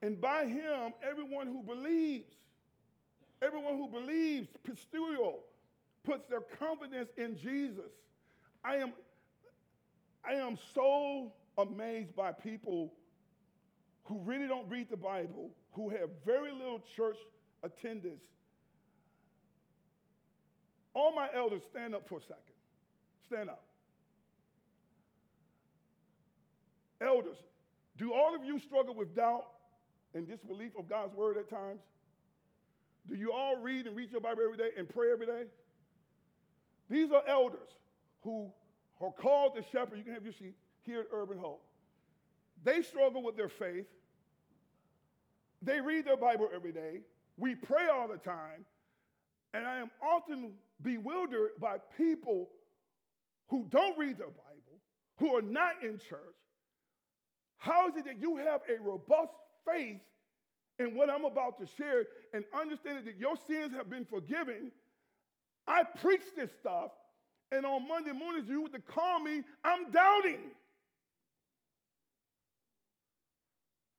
And 0.00 0.20
by 0.20 0.46
him, 0.46 0.92
everyone 1.08 1.46
who 1.46 1.62
believes, 1.62 2.34
everyone 3.42 3.76
who 3.76 3.88
believes, 3.88 4.48
pisteuo, 4.66 5.40
puts 6.04 6.26
their 6.28 6.40
confidence 6.58 7.10
in 7.16 7.36
Jesus. 7.36 7.90
I 8.64 8.76
am, 8.76 8.92
I 10.24 10.34
am 10.34 10.58
so 10.74 11.32
amazed 11.58 12.14
by 12.14 12.32
people 12.32 12.92
who 14.04 14.18
really 14.20 14.46
don't 14.46 14.68
read 14.68 14.88
the 14.90 14.96
Bible, 14.96 15.50
who 15.72 15.90
have 15.90 16.10
very 16.24 16.52
little 16.52 16.82
church 16.96 17.16
attendance. 17.62 18.22
All 20.94 21.14
my 21.14 21.28
elders, 21.34 21.62
stand 21.70 21.94
up 21.94 22.08
for 22.08 22.18
a 22.18 22.22
second. 22.22 22.36
Stand 23.26 23.48
up. 23.48 23.64
Elders, 27.00 27.38
do 27.96 28.12
all 28.12 28.34
of 28.34 28.44
you 28.44 28.58
struggle 28.58 28.94
with 28.94 29.14
doubt 29.16 29.46
and 30.14 30.28
disbelief 30.28 30.72
of 30.78 30.88
God's 30.88 31.14
word 31.14 31.36
at 31.36 31.48
times? 31.48 31.80
Do 33.08 33.16
you 33.16 33.32
all 33.32 33.56
read 33.56 33.86
and 33.86 33.96
read 33.96 34.10
your 34.12 34.20
Bible 34.20 34.42
every 34.44 34.56
day 34.56 34.70
and 34.76 34.88
pray 34.88 35.10
every 35.12 35.26
day? 35.26 35.44
These 36.88 37.10
are 37.10 37.22
elders 37.26 37.68
who 38.22 38.50
are 39.00 39.12
called 39.12 39.56
to 39.56 39.62
shepherd. 39.72 39.98
You 39.98 40.04
can 40.04 40.14
have 40.14 40.24
your 40.24 40.32
seat 40.32 40.54
here 40.82 41.00
at 41.00 41.06
Urban 41.12 41.38
Hope. 41.38 41.64
They 42.64 42.82
struggle 42.82 43.22
with 43.22 43.36
their 43.36 43.48
faith. 43.48 43.86
They 45.62 45.80
read 45.80 46.04
their 46.04 46.16
Bible 46.16 46.48
every 46.54 46.72
day. 46.72 47.00
We 47.36 47.54
pray 47.54 47.88
all 47.88 48.08
the 48.08 48.18
time. 48.18 48.64
And 49.54 49.66
I 49.66 49.78
am 49.78 49.90
often 50.02 50.52
bewildered 50.82 51.50
by 51.60 51.78
people 51.96 52.48
who 53.48 53.66
don't 53.70 53.98
read 53.98 54.18
their 54.18 54.28
Bible, 54.28 54.80
who 55.18 55.36
are 55.36 55.42
not 55.42 55.82
in 55.82 55.98
church. 55.98 56.18
How 57.58 57.88
is 57.88 57.96
it 57.96 58.04
that 58.06 58.20
you 58.20 58.36
have 58.36 58.62
a 58.68 58.82
robust 58.82 59.32
faith 59.66 60.00
in 60.82 60.96
what 60.96 61.08
I'm 61.08 61.24
about 61.24 61.58
to 61.60 61.66
share 61.78 62.04
and 62.34 62.44
understanding 62.58 63.04
that 63.06 63.16
your 63.18 63.36
sins 63.46 63.72
have 63.74 63.88
been 63.88 64.04
forgiven? 64.04 64.72
I 65.66 65.84
preach 65.84 66.22
this 66.36 66.50
stuff, 66.60 66.90
and 67.50 67.64
on 67.64 67.86
Monday 67.86 68.12
mornings, 68.12 68.48
you 68.48 68.62
would 68.62 68.86
call 68.86 69.20
me, 69.20 69.42
I'm 69.64 69.90
doubting. 69.90 70.40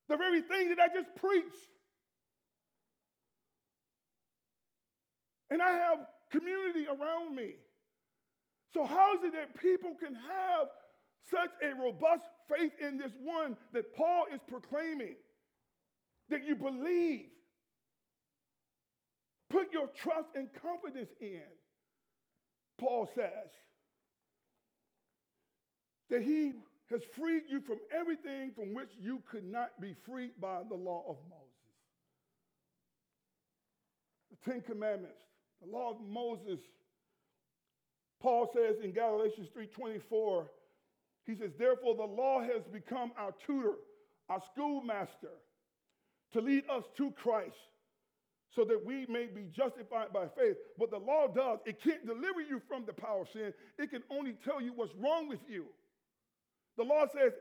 The 0.10 0.17
very 0.17 0.41
thing 0.41 0.69
that 0.69 0.80
I 0.80 0.93
just 0.93 1.15
preached. 1.15 1.69
And 5.50 5.62
I 5.62 5.72
have 5.72 6.00
community 6.32 6.86
around 6.88 7.36
me. 7.36 7.54
So, 8.74 8.86
how 8.86 9.15
is 9.15 9.24
it 9.24 9.34
that 9.34 9.60
people 9.62 9.96
can 10.00 10.15
have 10.15 10.67
such 11.30 11.52
a 11.62 11.80
robust 11.82 12.24
faith 12.50 12.72
in 12.82 12.98
this 12.98 13.12
one 13.24 13.56
that 13.72 13.96
Paul 13.96 14.26
is 14.34 14.41
proclaiming? 14.48 15.15
That 16.29 16.45
you 16.45 16.55
believe, 16.55 17.25
put 19.49 19.71
your 19.71 19.88
trust 19.88 20.29
and 20.36 20.47
confidence 20.62 21.09
in. 21.19 21.41
Paul 22.79 23.09
says 23.13 23.51
that 26.09 26.21
he 26.21 26.53
has 26.89 27.01
freed 27.15 27.43
you 27.49 27.62
from 27.62 27.77
everything 27.95 28.51
from 28.55 28.73
which 28.73 28.89
you 28.99 29.21
could 29.29 29.45
not 29.45 29.79
be 29.79 29.95
freed 30.05 30.31
by 30.41 30.62
the 30.67 30.75
law 30.75 31.03
of 31.07 31.17
Moses. 31.29 31.43
The 34.31 34.51
Ten 34.51 34.62
Commandments, 34.62 35.21
the 35.62 35.71
law 35.71 35.91
of 35.91 36.01
Moses. 36.01 36.59
Paul 38.21 38.49
says 38.53 38.77
in 38.83 38.91
Galatians 38.91 39.49
3:24, 39.55 40.47
he 41.25 41.36
says, 41.36 41.51
therefore 41.57 41.95
the 41.95 42.03
law 42.03 42.41
has 42.41 42.63
become 42.71 43.12
our 43.17 43.33
tutor, 43.45 43.75
our 44.29 44.41
schoolmaster, 44.51 45.29
to 46.34 46.41
lead 46.41 46.63
us 46.69 46.84
to 46.98 47.12
Christ 47.12 47.56
so 48.56 48.63
that 48.65 48.86
we 48.86 49.06
may 49.08 49.26
be 49.26 49.48
justified 49.52 50.13
by 50.13 50.28
faith. 50.38 50.58
What 50.78 50.91
the 50.91 51.00
law 51.00 51.28
does, 51.28 51.60
it 51.65 51.82
can't 51.82 52.06
deliver 52.06 52.41
you 52.41 52.62
from 52.67 52.86
the 52.86 52.93
power 52.93 53.22
of 53.22 53.30
sin. 53.30 53.54
It 53.80 53.89
can 53.89 54.04
only 54.12 54.36
tell 54.46 54.62
you 54.62 54.74
what's 54.76 54.93
wrong 54.96 55.28
with 55.28 55.39
you. 55.50 55.65
The 56.78 56.84
law 56.84 57.06
says, 57.13 57.34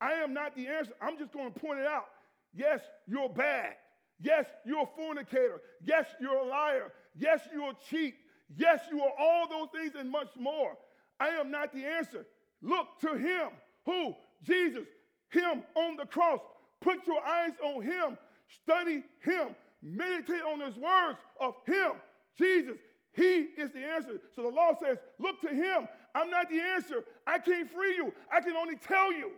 I 0.00 0.12
am 0.12 0.34
not 0.34 0.54
the 0.56 0.66
answer. 0.66 0.92
I'm 1.00 1.18
just 1.18 1.32
going 1.32 1.52
to 1.52 1.58
point 1.58 1.80
it 1.80 1.86
out. 1.86 2.06
Yes, 2.54 2.80
you're 3.06 3.28
bad. 3.28 3.74
Yes, 4.20 4.46
you're 4.64 4.82
a 4.82 4.88
fornicator. 4.96 5.60
Yes, 5.84 6.06
you're 6.20 6.38
a 6.38 6.44
liar. 6.44 6.92
Yes, 7.16 7.40
you're 7.52 7.70
a 7.70 7.76
cheat. 7.88 8.14
Yes, 8.56 8.80
you 8.90 9.00
are 9.02 9.12
all 9.18 9.48
those 9.48 9.68
things 9.74 9.94
and 9.98 10.10
much 10.10 10.30
more. 10.38 10.76
I 11.20 11.28
am 11.28 11.50
not 11.50 11.72
the 11.72 11.84
answer. 11.84 12.26
Look 12.62 12.86
to 13.00 13.16
him. 13.16 13.48
Who? 13.86 14.14
Jesus. 14.42 14.86
Him 15.30 15.62
on 15.74 15.96
the 15.96 16.06
cross. 16.06 16.40
Put 16.80 17.06
your 17.06 17.24
eyes 17.24 17.52
on 17.62 17.82
him. 17.82 18.18
Study 18.62 19.02
him. 19.20 19.54
Meditate 19.82 20.42
on 20.42 20.60
his 20.60 20.76
words 20.76 21.18
of 21.40 21.54
him. 21.66 21.92
Jesus. 22.36 22.76
He 23.14 23.48
is 23.56 23.70
the 23.72 23.84
answer. 23.84 24.20
So 24.36 24.42
the 24.42 24.48
law 24.48 24.72
says, 24.80 24.98
look 25.18 25.40
to 25.40 25.48
him. 25.48 25.88
I'm 26.14 26.30
not 26.30 26.48
the 26.48 26.60
answer. 26.60 27.04
I 27.26 27.38
can't 27.38 27.70
free 27.70 27.96
you. 27.96 28.12
I 28.32 28.40
can 28.40 28.54
only 28.56 28.76
tell 28.76 29.12
you. 29.12 29.30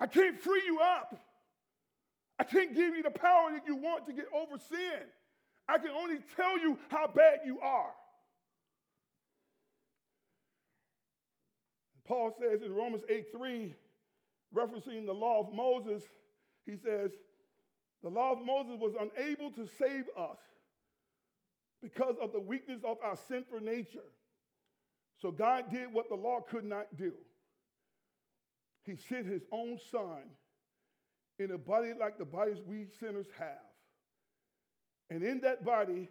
I 0.00 0.06
can't 0.06 0.40
free 0.40 0.62
you 0.64 0.80
up. 0.80 1.18
I 2.38 2.44
can't 2.44 2.74
give 2.74 2.96
you 2.96 3.02
the 3.02 3.10
power 3.10 3.50
that 3.52 3.66
you 3.66 3.76
want 3.76 4.06
to 4.06 4.12
get 4.12 4.26
over 4.32 4.58
sin. 4.58 5.00
I 5.68 5.78
can 5.78 5.90
only 5.90 6.18
tell 6.36 6.58
you 6.58 6.78
how 6.88 7.08
bad 7.08 7.40
you 7.44 7.60
are. 7.60 7.90
Paul 12.06 12.34
says 12.40 12.62
in 12.62 12.74
Romans 12.74 13.02
8 13.08 13.26
3, 13.36 13.74
referencing 14.54 15.06
the 15.06 15.12
law 15.12 15.40
of 15.40 15.52
Moses, 15.52 16.02
he 16.64 16.76
says, 16.76 17.10
The 18.02 18.08
law 18.08 18.32
of 18.32 18.44
Moses 18.44 18.78
was 18.78 18.94
unable 18.94 19.50
to 19.52 19.66
save 19.78 20.04
us 20.18 20.38
because 21.82 22.16
of 22.20 22.32
the 22.32 22.40
weakness 22.40 22.80
of 22.84 22.98
our 23.02 23.16
sinful 23.28 23.60
nature. 23.60 24.10
So 25.20 25.30
God 25.30 25.70
did 25.70 25.92
what 25.92 26.08
the 26.08 26.14
law 26.14 26.40
could 26.40 26.64
not 26.64 26.96
do. 26.96 27.12
He 28.84 28.96
sent 28.96 29.26
his 29.26 29.42
own 29.52 29.78
son 29.90 30.22
in 31.38 31.50
a 31.50 31.58
body 31.58 31.92
like 31.98 32.18
the 32.18 32.24
bodies 32.24 32.58
we 32.66 32.86
sinners 32.98 33.26
have. 33.38 33.58
And 35.10 35.22
in 35.22 35.40
that 35.40 35.64
body, 35.64 36.08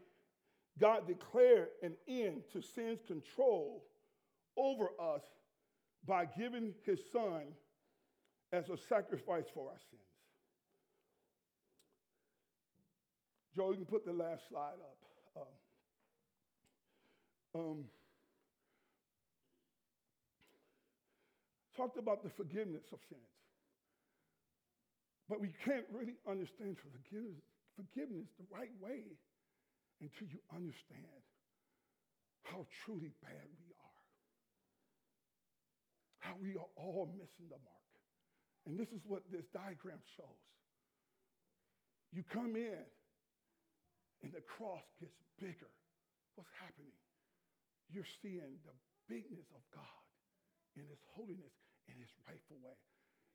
God 0.79 1.07
declared 1.07 1.69
an 1.81 1.95
end 2.07 2.43
to 2.53 2.61
sin's 2.61 2.99
control 3.07 3.83
over 4.55 4.89
us 4.99 5.23
by 6.05 6.25
giving 6.25 6.73
his 6.85 6.99
son 7.11 7.43
as 8.51 8.67
a 8.69 8.77
sacrifice 8.89 9.45
for 9.53 9.69
our 9.69 9.79
sins. 9.89 10.01
Joe, 13.55 13.71
you 13.71 13.77
can 13.77 13.85
put 13.85 14.05
the 14.05 14.13
last 14.13 14.47
slide 14.49 14.79
up. 14.79 14.97
Um, 15.35 15.43
um, 17.55 17.85
talked 21.75 21.97
about 21.97 22.23
the 22.23 22.29
forgiveness 22.29 22.93
of 22.93 22.99
sins. 23.09 23.21
But 25.27 25.41
we 25.41 25.49
can't 25.65 25.85
really 25.91 26.15
understand 26.29 26.77
forgiveness, 26.79 27.43
forgiveness 27.75 28.29
the 28.39 28.45
right 28.53 28.71
way 28.79 29.17
until 30.01 30.27
you 30.29 30.39
understand 30.53 31.25
how 32.43 32.65
truly 32.85 33.11
bad 33.21 33.49
we 33.59 33.73
are. 33.73 34.03
How 36.19 36.35
we 36.41 36.55
are 36.55 36.69
all 36.75 37.09
missing 37.17 37.49
the 37.49 37.59
mark. 37.59 37.86
And 38.67 38.75
this 38.75 38.91
is 38.91 38.99
what 39.07 39.23
this 39.31 39.47
diagram 39.55 40.03
shows. 40.19 40.43
You 42.11 42.23
come 42.27 42.59
in, 42.59 42.83
and 44.23 44.31
the 44.35 44.43
cross 44.43 44.83
gets 44.99 45.15
bigger. 45.39 45.71
What's 46.35 46.51
happening? 46.59 46.99
You're 47.87 48.11
seeing 48.19 48.59
the 48.67 48.75
bigness 49.07 49.47
of 49.55 49.63
God 49.71 50.03
in 50.75 50.83
His 50.91 50.99
holiness 51.15 51.55
in 51.87 51.95
His 51.95 52.11
rightful 52.27 52.59
way. 52.59 52.75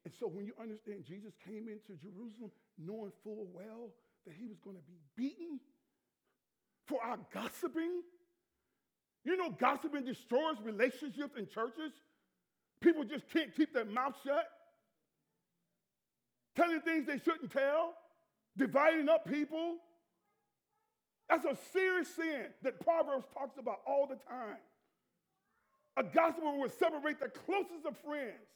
And 0.04 0.12
so 0.20 0.28
when 0.28 0.44
you 0.44 0.52
understand 0.60 1.08
Jesus 1.08 1.32
came 1.46 1.64
into 1.64 1.96
Jerusalem 1.96 2.52
knowing 2.76 3.12
full 3.24 3.48
well 3.54 3.88
that 4.26 4.34
he 4.34 4.46
was 4.46 4.58
going 4.62 4.76
to 4.76 4.82
be 4.82 4.98
beaten 5.16 5.60
for 6.86 7.02
our 7.02 7.18
gossiping, 7.32 8.02
you 9.24 9.36
know, 9.36 9.50
gossiping 9.50 10.04
destroys 10.04 10.58
relationships 10.62 11.38
in 11.38 11.46
churches. 11.46 11.92
People 12.80 13.04
just 13.04 13.30
can't 13.32 13.54
keep 13.54 13.72
their 13.72 13.84
mouth 13.84 14.14
shut, 14.26 14.44
telling 16.56 16.80
things 16.80 17.06
they 17.06 17.18
shouldn't 17.18 17.50
tell, 17.50 17.94
dividing 18.56 19.08
up 19.08 19.26
people. 19.26 19.76
That's 21.28 21.44
a 21.44 21.56
serious 21.72 22.14
sin 22.14 22.46
that 22.62 22.80
Proverbs 22.80 23.26
talks 23.32 23.58
about 23.58 23.80
all 23.86 24.06
the 24.06 24.16
time. 24.28 24.58
A 25.96 26.02
gospel 26.02 26.58
will 26.58 26.68
separate 26.68 27.20
the 27.20 27.28
closest 27.28 27.86
of 27.86 27.96
friends 27.98 28.48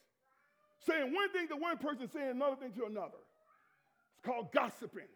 saying 0.87 1.15
one 1.15 1.31
thing 1.31 1.49
to 1.49 1.57
one 1.57 1.79
person, 1.79 2.09
saying 2.13 2.31
another 2.31 2.57
thing 2.57 2.73
to 2.73 2.85
another. 2.87 3.19
It's 4.15 4.27
called 4.27 4.53
gossiping. 4.53 5.09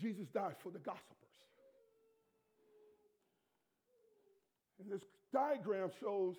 Jesus 0.00 0.28
died 0.28 0.54
for 0.62 0.70
the 0.70 0.78
gossipers. 0.78 1.04
And 4.80 4.92
this 4.92 5.02
diagram 5.32 5.90
shows 6.00 6.36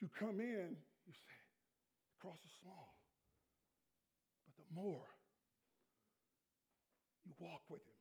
you 0.00 0.08
come 0.16 0.40
in, 0.40 0.76
you 1.06 1.12
say, 1.12 1.38
the 2.08 2.18
cross 2.20 2.40
is 2.40 2.52
small. 2.64 2.96
But 4.48 4.56
the 4.56 4.68
more 4.72 5.06
you 7.24 7.32
walk 7.38 7.62
with 7.68 7.84
him, 7.84 8.00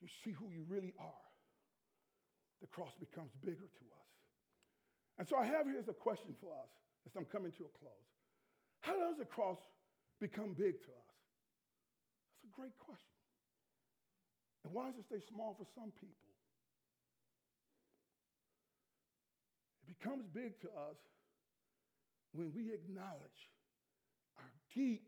you 0.00 0.08
see 0.22 0.30
who 0.30 0.50
you 0.50 0.62
really 0.70 0.94
are, 0.98 1.26
the 2.62 2.70
cross 2.70 2.94
becomes 2.98 3.34
bigger 3.42 3.66
to 3.66 3.84
us. 3.98 4.10
And 5.18 5.28
so 5.28 5.36
I 5.36 5.46
have 5.46 5.66
here's 5.66 5.88
a 5.90 5.94
question 5.94 6.34
for 6.40 6.50
us 6.54 6.70
as 7.06 7.12
I'm 7.16 7.26
coming 7.26 7.52
to 7.58 7.64
a 7.66 7.72
close. 7.78 8.08
How 8.80 8.94
does 8.94 9.18
the 9.18 9.24
cross 9.24 9.58
become 10.20 10.54
big 10.54 10.76
to 10.76 10.90
us? 10.92 11.14
That's 12.30 12.46
a 12.50 12.54
great 12.54 12.76
question. 12.78 13.14
And 14.64 14.72
why 14.72 14.90
does 14.90 14.98
it 14.98 15.06
stay 15.08 15.22
small 15.28 15.54
for 15.56 15.66
some 15.74 15.92
people? 16.00 16.23
It 19.84 20.00
becomes 20.00 20.24
big 20.32 20.56
to 20.64 20.68
us 20.88 20.96
when 22.32 22.50
we 22.56 22.72
acknowledge 22.72 23.40
our 24.40 24.50
deep 24.74 25.04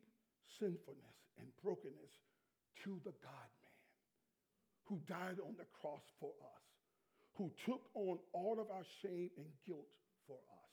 sinfulness 0.60 1.16
and 1.40 1.48
brokenness 1.64 2.12
to 2.84 3.00
the 3.08 3.16
God 3.24 3.48
man 3.64 3.88
who 4.84 5.00
died 5.08 5.40
on 5.40 5.56
the 5.56 5.66
cross 5.80 6.04
for 6.20 6.30
us 6.44 6.66
who 7.36 7.50
took 7.64 7.84
on 7.94 8.18
all 8.32 8.56
of 8.60 8.70
our 8.72 8.84
shame 9.02 9.30
and 9.36 9.46
guilt 9.66 9.88
for 10.26 10.36
us. 10.36 10.72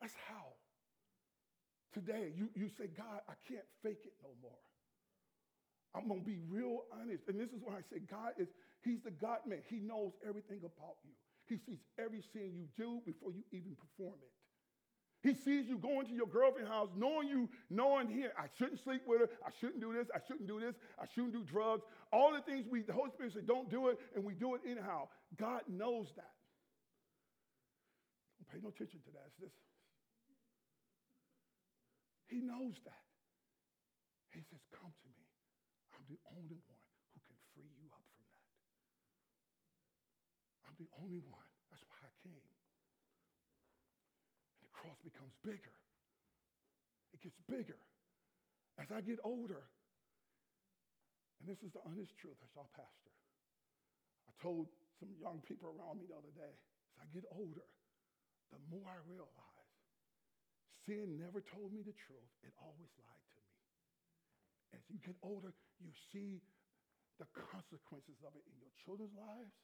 That's 0.00 0.16
how. 0.28 0.52
Today, 1.96 2.32
you, 2.36 2.48
you 2.54 2.68
say, 2.76 2.92
God, 2.92 3.24
I 3.24 3.32
can't 3.48 3.64
fake 3.82 4.04
it 4.04 4.12
no 4.20 4.28
more. 4.44 4.64
I'm 5.96 6.08
going 6.08 6.20
to 6.20 6.28
be 6.28 6.36
real 6.52 6.84
honest. 6.92 7.24
And 7.24 7.40
this 7.40 7.48
is 7.48 7.64
why 7.64 7.80
I 7.80 7.84
say 7.88 8.04
God 8.04 8.36
is, 8.36 8.48
He's 8.84 9.00
the 9.00 9.16
God 9.16 9.48
man. 9.48 9.64
He 9.72 9.80
knows 9.80 10.12
everything 10.20 10.60
about 10.60 11.00
you. 11.08 11.16
He 11.46 11.56
sees 11.56 11.78
every 11.98 12.22
sin 12.32 12.52
you 12.54 12.66
do 12.76 13.00
before 13.06 13.30
you 13.30 13.42
even 13.52 13.76
perform 13.76 14.18
it. 14.22 14.32
He 15.22 15.34
sees 15.34 15.66
you 15.66 15.78
going 15.78 16.06
to 16.06 16.14
your 16.14 16.26
girlfriend's 16.26 16.70
house, 16.70 16.90
knowing 16.94 17.26
you, 17.26 17.48
knowing 17.70 18.08
here, 18.08 18.32
I 18.38 18.46
shouldn't 18.58 18.82
sleep 18.82 19.02
with 19.06 19.20
her, 19.20 19.28
I 19.44 19.50
shouldn't 19.58 19.80
do 19.80 19.92
this, 19.92 20.06
I 20.14 20.18
shouldn't 20.26 20.46
do 20.46 20.60
this, 20.60 20.74
I 21.00 21.06
shouldn't 21.14 21.32
do 21.32 21.42
drugs. 21.42 21.82
All 22.12 22.32
the 22.32 22.42
things 22.42 22.66
we, 22.70 22.82
the 22.82 22.92
Holy 22.92 23.10
Spirit 23.10 23.32
said, 23.32 23.46
don't 23.46 23.70
do 23.70 23.88
it, 23.88 23.98
and 24.14 24.24
we 24.24 24.34
do 24.34 24.54
it 24.54 24.60
anyhow. 24.68 25.08
God 25.36 25.62
knows 25.66 26.12
that. 26.14 26.34
Don't 28.38 28.48
pay 28.52 28.60
no 28.62 28.68
attention 28.68 29.00
to 29.02 29.10
that. 29.18 29.50
He 32.26 32.42
knows 32.42 32.74
that. 32.84 33.06
He 34.34 34.42
says, 34.50 34.60
Come 34.74 34.92
to 34.92 35.08
me. 35.16 35.26
I'm 35.94 36.04
the 36.10 36.18
only 36.36 36.60
one 36.68 36.86
who 37.14 37.18
can 37.24 37.38
free 37.54 37.70
you 37.80 37.88
up 37.88 38.04
from 38.12 38.26
that. 38.34 38.44
I'm 40.76 40.84
the 40.84 40.92
only 41.00 41.24
one. 41.24 41.48
That's 41.72 41.80
why 41.88 41.96
I 42.04 42.12
came 42.20 42.36
And 42.36 42.52
the 44.60 44.72
cross 44.76 45.00
becomes 45.00 45.32
bigger. 45.40 45.72
It 47.16 47.24
gets 47.24 47.40
bigger. 47.48 47.80
As 48.76 48.92
I 48.92 49.00
get 49.00 49.16
older, 49.24 49.64
and 51.40 51.48
this 51.48 51.56
is 51.64 51.72
the 51.72 51.80
honest 51.88 52.12
truth 52.20 52.36
as 52.44 52.52
y'all 52.52 52.68
pastor, 52.76 53.16
I 54.28 54.36
told 54.44 54.68
some 55.00 55.16
young 55.16 55.40
people 55.48 55.72
around 55.72 55.96
me 55.96 56.12
the 56.12 56.16
other 56.20 56.32
day, 56.36 56.52
as 56.52 56.96
I 57.00 57.08
get 57.08 57.24
older, 57.32 57.64
the 58.52 58.60
more 58.68 58.84
I 58.84 59.00
realize 59.08 59.72
sin 60.84 61.16
never 61.16 61.40
told 61.56 61.72
me 61.72 61.80
the 61.80 61.96
truth, 62.04 62.32
it 62.44 62.52
always 62.60 62.92
lied 63.00 63.26
to 63.32 63.40
me. 63.40 63.56
As 64.76 64.82
you 64.92 65.00
get 65.00 65.16
older, 65.24 65.56
you 65.80 65.88
see 66.12 66.44
the 67.16 67.26
consequences 67.32 68.20
of 68.28 68.36
it 68.36 68.44
in 68.44 68.56
your 68.60 68.70
children's 68.84 69.16
lives, 69.16 69.56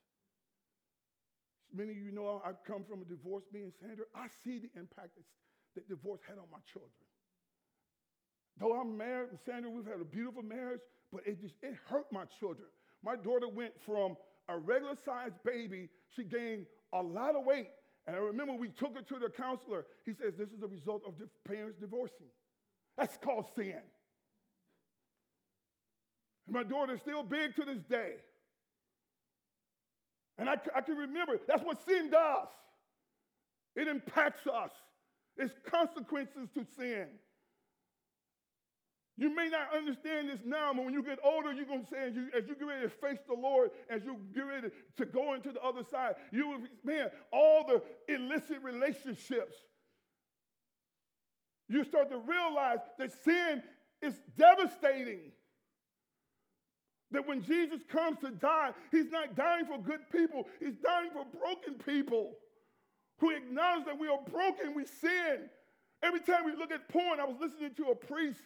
Many 1.75 1.93
of 1.93 1.99
you 1.99 2.13
know 2.13 2.43
I've 2.45 2.63
come 2.67 2.85
from 2.85 3.01
a 3.01 3.05
divorce 3.05 3.45
being 3.53 3.73
Sandra. 3.81 4.05
I 4.15 4.27
see 4.45 4.59
the 4.59 4.69
impact 4.79 5.17
that 5.75 5.89
divorce 5.89 6.21
had 6.29 6.39
on 6.39 6.45
my 6.51 6.59
children. 6.71 6.93
Though 8.61 8.79
I'm 8.79 8.97
married 8.97 9.31
Sandra, 9.47 9.71
we've 9.71 9.87
had 9.87 10.01
a 10.01 10.05
beautiful 10.05 10.43
marriage, 10.43 10.81
but 11.13 11.23
it 11.27 11.41
just 11.41 11.55
it 11.63 11.75
hurt 11.89 12.07
my 12.13 12.25
children. 12.39 12.69
My 13.03 13.17
daughter 13.17 13.49
went 13.49 13.73
from 13.85 14.17
a 14.49 14.59
regular 14.59 14.97
sized 15.05 15.43
baby, 15.45 15.89
she 16.15 16.25
gained 16.25 16.67
a 16.93 17.03
lot 17.03 17.35
of 17.35 17.45
weight. 17.45 17.69
And 18.07 18.17
I 18.17 18.19
remember 18.19 18.55
we 18.55 18.69
took 18.69 18.97
her 18.97 19.03
to 19.03 19.19
the 19.19 19.31
counselor. 19.31 19.87
He 20.05 20.13
says, 20.13 20.35
This 20.37 20.49
is 20.49 20.63
a 20.63 20.67
result 20.67 21.03
of 21.07 21.15
the 21.19 21.29
parents 21.49 21.79
divorcing. 21.81 22.27
That's 22.99 23.17
called 23.17 23.47
sin. 23.55 23.81
And 26.47 26.55
my 26.55 26.65
daughter's 26.65 27.01
still 27.01 27.23
big 27.23 27.55
to 27.57 27.65
this 27.65 27.83
day. 27.89 28.15
And 30.39 30.49
I, 30.49 30.57
I 30.75 30.81
can 30.81 30.97
remember 30.97 31.39
that's 31.47 31.63
what 31.63 31.85
sin 31.87 32.11
does. 32.11 32.49
It 33.77 33.89
impacts 33.89 34.47
us. 34.47 34.71
It's 35.37 35.55
consequences 35.71 36.49
to 36.55 36.67
sin. 36.77 37.07
You 39.19 39.35
may 39.35 39.49
not 39.49 39.75
understand 39.77 40.31
this 40.31 40.41
now, 40.45 40.73
but 40.75 40.85
when 40.85 40.95
you 40.95 41.03
get 41.03 41.19
older, 41.23 41.53
you're 41.53 41.67
going 41.67 41.85
to 41.85 41.89
say, 41.89 42.09
as 42.09 42.15
you, 42.15 42.29
as 42.37 42.49
you 42.49 42.55
get 42.55 42.65
ready 42.65 42.83
to 42.83 42.89
face 42.89 43.19
the 43.29 43.35
Lord, 43.35 43.71
as 43.91 44.03
you 44.05 44.17
get 44.35 44.43
ready 44.43 44.69
to 44.97 45.05
go 45.05 45.35
into 45.35 45.53
the 45.53 45.61
other 45.61 45.83
side, 45.91 46.15
you 46.33 46.49
will, 46.49 46.59
man, 46.83 47.11
all 47.31 47.67
the 47.67 47.83
illicit 48.13 48.63
relationships. 48.63 49.57
You 51.69 51.85
start 51.85 52.11
to 52.11 52.19
realize 52.19 52.79
that 52.99 53.13
sin 53.23 53.63
is 54.01 54.15
devastating. 54.37 55.33
That 57.13 57.27
when 57.27 57.43
Jesus 57.43 57.81
comes 57.91 58.19
to 58.21 58.31
die, 58.31 58.73
he's 58.91 59.11
not 59.11 59.37
dying 59.37 59.67
for 59.67 59.79
good 59.79 60.01
people, 60.11 60.49
he's 60.59 60.75
dying 60.83 61.11
for 61.13 61.25
broken 61.39 61.75
people 61.75 62.33
who 63.19 63.31
acknowledge 63.31 63.85
that 63.85 63.99
we 63.99 64.09
are 64.09 64.19
broken, 64.31 64.75
we 64.75 64.85
sin. 64.85 65.49
Every 66.03 66.21
time 66.21 66.45
we 66.45 66.57
look 66.57 66.73
at 66.73 66.89
porn, 66.89 67.21
I 67.21 67.25
was 67.25 67.37
listening 67.41 67.75
to 67.77 67.91
a 67.91 67.95
priest 67.95 68.41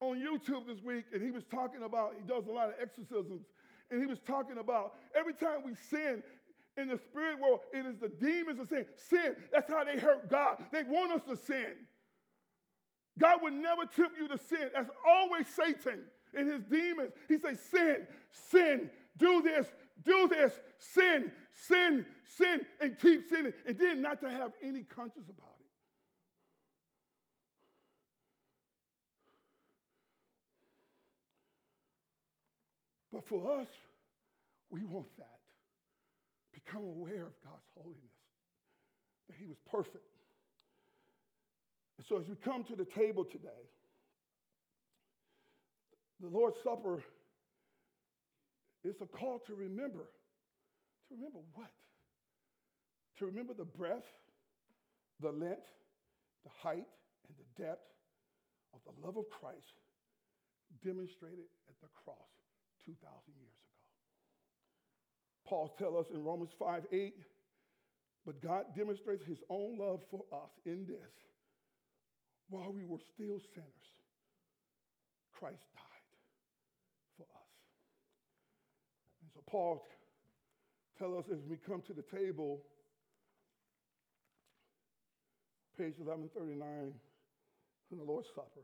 on 0.00 0.16
YouTube 0.16 0.66
this 0.66 0.82
week, 0.82 1.04
and 1.12 1.22
he 1.22 1.30
was 1.30 1.44
talking 1.50 1.82
about, 1.82 2.14
he 2.16 2.26
does 2.26 2.46
a 2.46 2.50
lot 2.50 2.68
of 2.68 2.74
exorcisms, 2.80 3.42
and 3.90 4.00
he 4.00 4.06
was 4.06 4.18
talking 4.26 4.58
about 4.58 4.94
every 5.14 5.34
time 5.34 5.62
we 5.64 5.74
sin 5.90 6.22
in 6.76 6.88
the 6.88 6.98
spirit 6.98 7.38
world, 7.40 7.60
it 7.74 7.84
is 7.84 7.96
the 8.00 8.08
demons 8.08 8.58
that 8.58 8.70
say, 8.70 8.86
sin. 8.96 9.36
That's 9.52 9.70
how 9.70 9.84
they 9.84 9.98
hurt 9.98 10.30
God. 10.30 10.64
They 10.72 10.84
want 10.84 11.12
us 11.12 11.22
to 11.28 11.36
sin. 11.36 11.74
God 13.18 13.42
would 13.42 13.52
never 13.52 13.82
tempt 13.84 14.16
you 14.18 14.28
to 14.28 14.38
sin. 14.38 14.70
That's 14.72 14.88
always 15.06 15.46
Satan 15.48 16.04
and 16.34 16.50
his 16.50 16.62
demons. 16.64 17.12
He 17.28 17.38
says, 17.38 17.58
sin, 17.70 18.06
sin, 18.50 18.90
do 19.16 19.42
this, 19.42 19.66
do 20.04 20.28
this, 20.28 20.52
sin, 20.78 21.30
sin, 21.52 22.06
sin, 22.36 22.60
and 22.80 22.98
keep 22.98 23.28
sinning. 23.28 23.52
And 23.66 23.78
then 23.78 24.02
not 24.02 24.20
to 24.20 24.30
have 24.30 24.52
any 24.62 24.84
conscience 24.84 25.28
about 25.28 25.56
it. 25.60 25.66
But 33.12 33.26
for 33.26 33.60
us, 33.60 33.68
we 34.70 34.84
want 34.84 35.08
that. 35.18 35.26
Become 36.52 36.84
aware 36.84 37.26
of 37.26 37.32
God's 37.42 37.66
holiness, 37.76 37.98
that 39.28 39.36
He 39.38 39.46
was 39.46 39.56
perfect. 39.70 40.04
And 41.98 42.06
so 42.06 42.18
as 42.18 42.28
we 42.28 42.36
come 42.36 42.64
to 42.64 42.76
the 42.76 42.84
table 42.84 43.24
today, 43.24 43.68
the 46.20 46.28
Lord's 46.28 46.56
Supper 46.62 47.02
is 48.84 48.96
a 49.00 49.06
call 49.06 49.40
to 49.46 49.54
remember. 49.54 50.08
To 51.08 51.14
remember 51.14 51.40
what? 51.54 51.70
To 53.18 53.26
remember 53.26 53.52
the 53.54 53.64
breadth, 53.64 54.06
the 55.20 55.30
length, 55.30 55.68
the 56.44 56.50
height, 56.62 56.86
and 57.28 57.36
the 57.36 57.62
depth 57.62 57.86
of 58.72 58.80
the 58.84 59.06
love 59.06 59.16
of 59.16 59.24
Christ 59.30 59.80
demonstrated 60.84 61.50
at 61.68 61.76
the 61.80 61.88
cross 62.04 62.30
2,000 62.86 62.96
years 63.38 63.52
ago. 63.52 63.70
Paul 65.46 65.74
tells 65.78 66.06
us 66.06 66.12
in 66.14 66.22
Romans 66.22 66.50
5 66.58 66.86
8, 66.92 67.14
but 68.24 68.40
God 68.40 68.64
demonstrates 68.76 69.24
his 69.24 69.38
own 69.50 69.78
love 69.78 70.00
for 70.10 70.24
us 70.32 70.50
in 70.64 70.86
this. 70.86 71.12
While 72.48 72.72
we 72.72 72.84
were 72.84 73.02
still 73.14 73.40
sinners, 73.54 73.90
Christ 75.32 75.62
died 75.74 76.14
for 77.16 77.26
us. 77.34 77.52
And 79.22 79.29
so 79.40 79.50
Paul 79.50 79.86
tells 80.98 81.24
us 81.24 81.30
as 81.32 81.38
we 81.48 81.56
come 81.56 81.82
to 81.86 81.92
the 81.92 82.02
table, 82.02 82.60
page 85.78 85.94
1139 85.98 86.92
in 87.92 87.98
the 87.98 88.04
Lord's 88.04 88.28
Supper. 88.34 88.60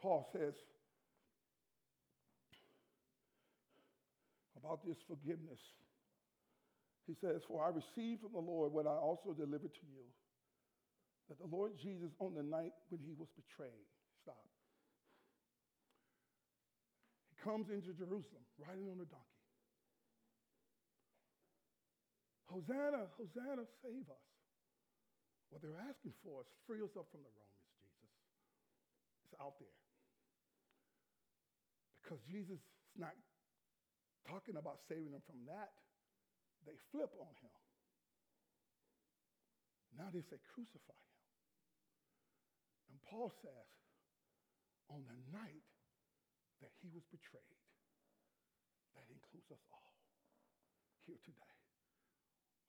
Paul 0.00 0.28
says, 0.32 0.54
about 4.58 4.86
this 4.86 4.96
forgiveness. 5.06 5.58
He 7.06 7.14
says, 7.20 7.42
For 7.46 7.64
I 7.64 7.70
received 7.70 8.22
from 8.22 8.32
the 8.32 8.38
Lord 8.38 8.72
what 8.72 8.86
I 8.86 8.94
also 8.94 9.34
delivered 9.34 9.74
to 9.74 9.86
you 9.90 10.06
that 11.28 11.38
the 11.38 11.50
Lord 11.50 11.72
Jesus, 11.82 12.10
on 12.18 12.34
the 12.34 12.42
night 12.42 12.72
when 12.90 13.00
he 13.02 13.14
was 13.18 13.28
betrayed, 13.34 13.86
stop. 14.22 14.51
Comes 17.42 17.74
into 17.74 17.90
Jerusalem 17.98 18.46
riding 18.54 18.86
on 18.86 19.02
a 19.02 19.08
donkey. 19.10 19.42
Hosanna, 22.46 23.10
Hosanna, 23.18 23.66
save 23.82 24.06
us. 24.06 24.28
What 25.50 25.58
they're 25.58 25.82
asking 25.90 26.14
for 26.22 26.46
is 26.46 26.50
free 26.70 26.78
us 26.80 26.94
up 26.94 27.10
from 27.10 27.26
the 27.26 27.32
Romans, 27.34 27.66
Jesus. 27.82 28.14
It's 29.26 29.34
out 29.42 29.58
there. 29.58 29.78
Because 31.98 32.22
Jesus 32.30 32.62
is 32.62 32.94
not 32.94 33.16
talking 34.28 34.54
about 34.54 34.78
saving 34.86 35.10
them 35.10 35.24
from 35.26 35.42
that, 35.50 35.74
they 36.62 36.78
flip 36.94 37.10
on 37.18 37.34
him. 37.42 37.58
Now 39.98 40.14
they 40.14 40.22
say, 40.22 40.38
crucify 40.54 40.94
him. 40.94 41.18
And 42.94 42.96
Paul 43.10 43.34
says, 43.42 43.68
on 44.92 45.02
the 45.08 45.18
night 45.34 45.66
that 46.62 46.72
he 46.80 46.88
was 46.94 47.04
betrayed, 47.10 47.60
that 48.94 49.06
includes 49.10 49.50
us 49.50 49.62
all 49.74 49.94
here 51.04 51.18
today. 51.26 51.58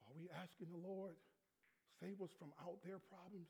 Are 0.10 0.16
we 0.18 0.28
asking 0.34 0.74
the 0.74 0.82
Lord, 0.82 1.16
to 1.16 1.90
save 2.02 2.20
us 2.20 2.34
from 2.36 2.52
out 2.60 2.82
there 2.84 3.00
problems? 3.08 3.50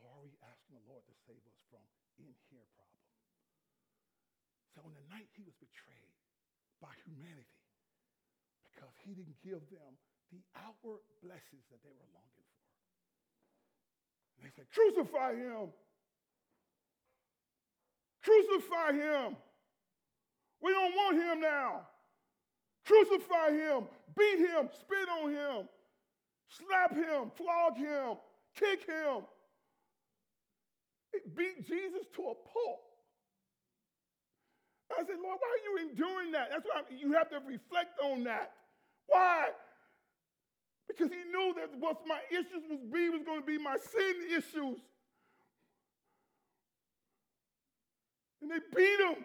Or 0.00 0.08
are 0.10 0.22
we 0.24 0.34
asking 0.42 0.78
the 0.78 0.86
Lord 0.88 1.04
to 1.06 1.14
save 1.28 1.42
us 1.44 1.58
from 1.68 1.84
in 2.18 2.32
here 2.48 2.66
problems? 2.74 3.12
So 4.74 4.82
on 4.86 4.94
the 4.94 5.06
night 5.10 5.28
he 5.34 5.42
was 5.42 5.54
betrayed, 5.58 6.08
by 6.80 6.94
humanity 7.06 7.58
because 8.62 8.94
he 9.02 9.14
didn't 9.14 9.38
give 9.42 9.62
them 9.74 9.92
the 10.30 10.38
outward 10.54 11.02
blessings 11.18 11.66
that 11.74 11.82
they 11.82 11.90
were 11.90 12.10
longing 12.14 12.46
for. 12.54 12.70
And 14.38 14.40
they 14.46 14.52
said, 14.54 14.70
Crucify 14.70 15.34
him! 15.34 15.74
Crucify 18.22 18.94
him! 18.94 19.28
We 20.62 20.72
don't 20.72 20.94
want 20.94 21.16
him 21.16 21.40
now. 21.40 21.86
Crucify 22.84 23.50
him, 23.52 23.84
beat 24.16 24.38
him, 24.38 24.68
spit 24.80 25.08
on 25.22 25.30
him, 25.30 25.68
slap 26.48 26.94
him, 26.94 27.30
flog 27.36 27.76
him, 27.76 28.16
kick 28.58 28.86
him. 28.86 29.24
It 31.12 31.36
beat 31.36 31.66
Jesus 31.66 32.06
to 32.16 32.22
a 32.22 32.34
pulp. 32.34 32.80
I 34.90 35.04
said, 35.04 35.16
Lord, 35.22 35.38
why 35.38 35.48
are 35.48 35.64
you 35.64 35.88
enduring 35.90 36.32
that? 36.32 36.48
That's 36.50 36.64
why 36.64 36.82
you 36.96 37.12
have 37.12 37.28
to 37.30 37.40
reflect 37.46 38.00
on 38.02 38.24
that. 38.24 38.52
Why? 39.06 39.48
Because 40.88 41.10
he 41.10 41.30
knew 41.30 41.54
that 41.56 41.78
what 41.78 42.06
my 42.06 42.20
issues 42.30 42.64
was 42.70 42.80
be 42.92 43.10
was 43.10 43.22
going 43.22 43.40
to 43.40 43.46
be 43.46 43.58
my 43.58 43.76
sin 43.76 44.14
issues. 44.30 44.78
And 48.40 48.50
they 48.50 48.58
beat 48.74 49.00
him. 49.00 49.24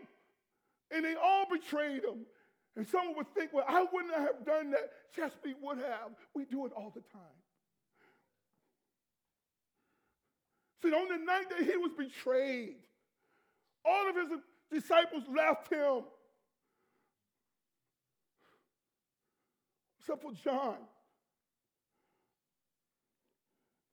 And 0.93 1.03
they 1.03 1.15
all 1.15 1.45
betrayed 1.51 2.03
him. 2.03 2.25
And 2.75 2.87
someone 2.87 3.15
would 3.17 3.33
think, 3.33 3.53
well, 3.53 3.65
I 3.67 3.85
wouldn't 3.91 4.13
have 4.13 4.45
done 4.45 4.71
that. 4.71 4.91
Chesapeake 5.15 5.57
would 5.61 5.77
have. 5.77 6.11
We 6.33 6.45
do 6.45 6.65
it 6.65 6.71
all 6.75 6.91
the 6.93 7.01
time. 7.11 7.21
See, 10.81 10.89
on 10.89 11.07
the 11.07 11.23
night 11.23 11.49
that 11.49 11.65
he 11.65 11.77
was 11.77 11.91
betrayed, 11.97 12.75
all 13.85 14.09
of 14.09 14.15
his 14.15 14.39
disciples 14.71 15.23
left 15.33 15.71
him. 15.71 16.03
Except 19.99 20.21
for 20.21 20.33
John. 20.43 20.75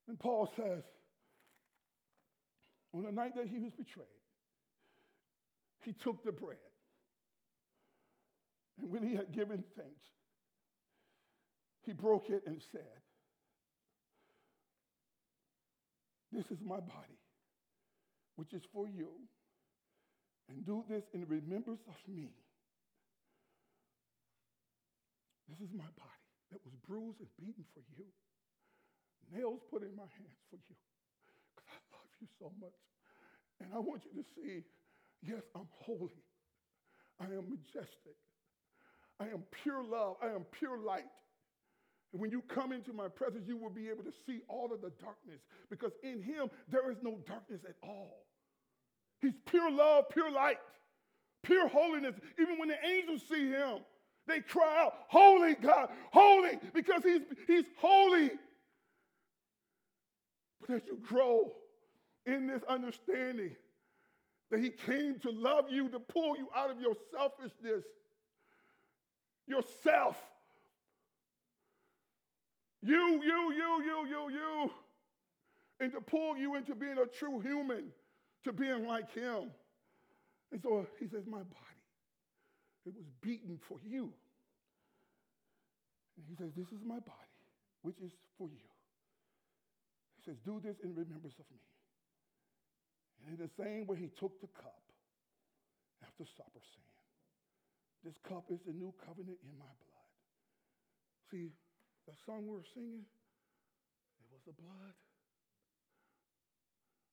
And 0.08 0.18
Paul 0.18 0.50
says, 0.56 0.82
on 2.92 3.04
the 3.04 3.12
night 3.12 3.36
that 3.36 3.46
he 3.46 3.58
was 3.58 3.72
betrayed, 3.72 4.06
he 5.84 5.92
took 5.92 6.24
the 6.24 6.32
bread. 6.32 6.56
And 8.80 8.90
when 8.90 9.02
he 9.02 9.14
had 9.14 9.32
given 9.32 9.62
thanks, 9.76 10.06
he 11.84 11.92
broke 11.92 12.30
it 12.30 12.42
and 12.46 12.60
said, 12.72 13.00
This 16.32 16.46
is 16.46 16.58
my 16.64 16.78
body, 16.78 17.18
which 18.36 18.52
is 18.54 18.62
for 18.72 18.86
you. 18.86 19.08
And 20.48 20.64
do 20.64 20.84
this 20.88 21.04
in 21.12 21.26
remembrance 21.26 21.82
of 21.88 21.94
me. 22.08 22.30
This 25.48 25.58
is 25.60 25.74
my 25.74 25.90
body 25.98 26.30
that 26.52 26.60
was 26.64 26.74
bruised 26.86 27.18
and 27.18 27.28
beaten 27.38 27.64
for 27.74 27.82
you. 27.98 28.06
Nails 29.34 29.60
put 29.70 29.82
in 29.82 29.94
my 29.94 30.06
hands 30.18 30.40
for 30.50 30.56
you. 30.56 30.76
Because 31.54 31.68
I 31.70 31.78
love 31.90 32.10
you 32.20 32.28
so 32.38 32.50
much. 32.60 32.78
And 33.60 33.70
I 33.74 33.78
want 33.78 34.02
you 34.06 34.22
to 34.22 34.26
see 34.34 34.62
yes, 35.22 35.42
I'm 35.54 35.68
holy. 35.82 36.22
I 37.20 37.24
am 37.24 37.50
majestic. 37.50 38.16
I 39.20 39.24
am 39.24 39.42
pure 39.62 39.84
love. 39.84 40.16
I 40.22 40.28
am 40.28 40.44
pure 40.50 40.78
light. 40.78 41.04
And 42.12 42.20
when 42.20 42.30
you 42.30 42.42
come 42.48 42.72
into 42.72 42.92
my 42.92 43.06
presence, 43.08 43.44
you 43.46 43.56
will 43.56 43.70
be 43.70 43.88
able 43.88 44.02
to 44.02 44.12
see 44.26 44.40
all 44.48 44.72
of 44.72 44.80
the 44.80 44.90
darkness 45.00 45.40
because 45.68 45.92
in 46.02 46.22
him 46.22 46.50
there 46.68 46.90
is 46.90 46.96
no 47.02 47.18
darkness 47.26 47.60
at 47.68 47.76
all. 47.82 48.24
He's 49.20 49.34
pure 49.46 49.70
love, 49.70 50.08
pure 50.10 50.30
light, 50.30 50.58
pure 51.42 51.68
holiness. 51.68 52.14
Even 52.40 52.58
when 52.58 52.68
the 52.68 52.84
angels 52.84 53.22
see 53.30 53.48
him, 53.50 53.78
they 54.26 54.40
cry 54.40 54.82
out, 54.82 54.94
Holy 55.08 55.54
God, 55.54 55.90
holy, 56.12 56.58
because 56.72 57.02
he's, 57.04 57.22
he's 57.46 57.64
holy. 57.78 58.30
But 60.60 60.76
as 60.76 60.82
you 60.86 60.98
grow 61.02 61.52
in 62.26 62.46
this 62.46 62.62
understanding 62.68 63.56
that 64.50 64.60
he 64.60 64.70
came 64.70 65.18
to 65.20 65.30
love 65.30 65.66
you, 65.70 65.88
to 65.90 66.00
pull 66.00 66.36
you 66.36 66.48
out 66.56 66.70
of 66.70 66.80
your 66.80 66.94
selfishness, 67.12 67.84
yourself, 69.50 70.16
You, 72.82 73.22
you, 73.22 73.52
you, 73.52 73.84
you, 73.84 74.06
you, 74.08 74.30
you. 74.30 74.70
And 75.80 75.92
to 75.92 76.00
pull 76.00 76.36
you 76.36 76.56
into 76.56 76.74
being 76.74 76.98
a 76.98 77.06
true 77.06 77.40
human, 77.40 77.84
to 78.44 78.52
being 78.52 78.86
like 78.86 79.12
him. 79.14 79.50
And 80.52 80.60
so 80.62 80.86
he 80.98 81.06
says, 81.06 81.24
My 81.26 81.38
body, 81.38 81.82
it 82.86 82.94
was 82.94 83.06
beaten 83.20 83.58
for 83.68 83.78
you. 83.86 84.12
And 86.16 86.26
he 86.28 86.34
says, 86.36 86.52
This 86.56 86.68
is 86.68 86.84
my 86.84 86.98
body, 86.98 87.38
which 87.82 87.96
is 88.04 88.12
for 88.38 88.48
you. 88.48 88.68
He 90.16 90.30
says, 90.30 90.36
Do 90.44 90.60
this 90.62 90.76
in 90.82 90.90
remembrance 90.94 91.38
of 91.38 91.46
me. 91.50 91.60
And 93.26 93.38
in 93.38 93.44
the 93.44 93.50
same 93.62 93.86
way, 93.86 93.96
he 93.96 94.08
took 94.08 94.40
the 94.40 94.48
cup 94.48 94.82
after 96.02 96.24
supper, 96.24 96.60
saying, 96.60 96.99
This 98.04 98.16
cup 98.24 98.48
is 98.48 98.60
the 98.64 98.72
new 98.72 98.94
covenant 99.04 99.36
in 99.44 99.52
my 99.60 99.68
blood. 99.68 100.10
See, 101.28 101.52
the 102.08 102.16
song 102.24 102.48
we're 102.48 102.64
singing, 102.72 103.04
it 103.04 104.28
was 104.32 104.40
the 104.48 104.56
blood. 104.56 104.96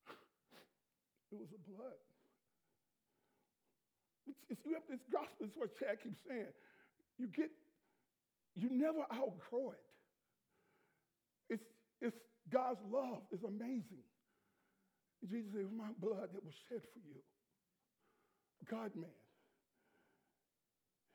it 1.31 1.37
was 1.37 1.51
the 1.51 1.59
blood. 1.67 1.99
It's, 4.27 4.39
it's, 4.49 4.61
you 4.63 4.73
have 4.79 4.87
this 4.87 5.03
gospel, 5.11 5.47
is 5.47 5.51
what 5.55 5.75
Chad 5.75 5.99
keeps 6.03 6.19
saying. 6.27 6.55
You 7.19 7.27
get, 7.27 7.51
you 8.55 8.71
never 8.71 9.03
outgrow 9.11 9.75
it. 9.75 9.87
It's, 11.49 11.67
it's 12.01 12.15
God's 12.51 12.79
love 12.87 13.27
is 13.31 13.43
amazing. 13.43 14.07
Jesus 15.25 15.51
said, 15.51 15.67
My 15.75 15.91
blood 15.99 16.31
that 16.31 16.43
was 16.43 16.55
shed 16.69 16.81
for 16.93 17.01
you. 17.03 17.19
God 18.69 18.95
man. 18.95 19.26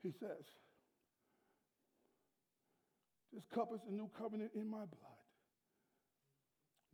He 0.02 0.10
says, 0.10 0.44
This 3.32 3.46
cup 3.54 3.70
is 3.74 3.80
the 3.86 3.94
new 3.94 4.10
covenant 4.18 4.50
in 4.54 4.68
my 4.68 4.84
blood. 4.84 5.22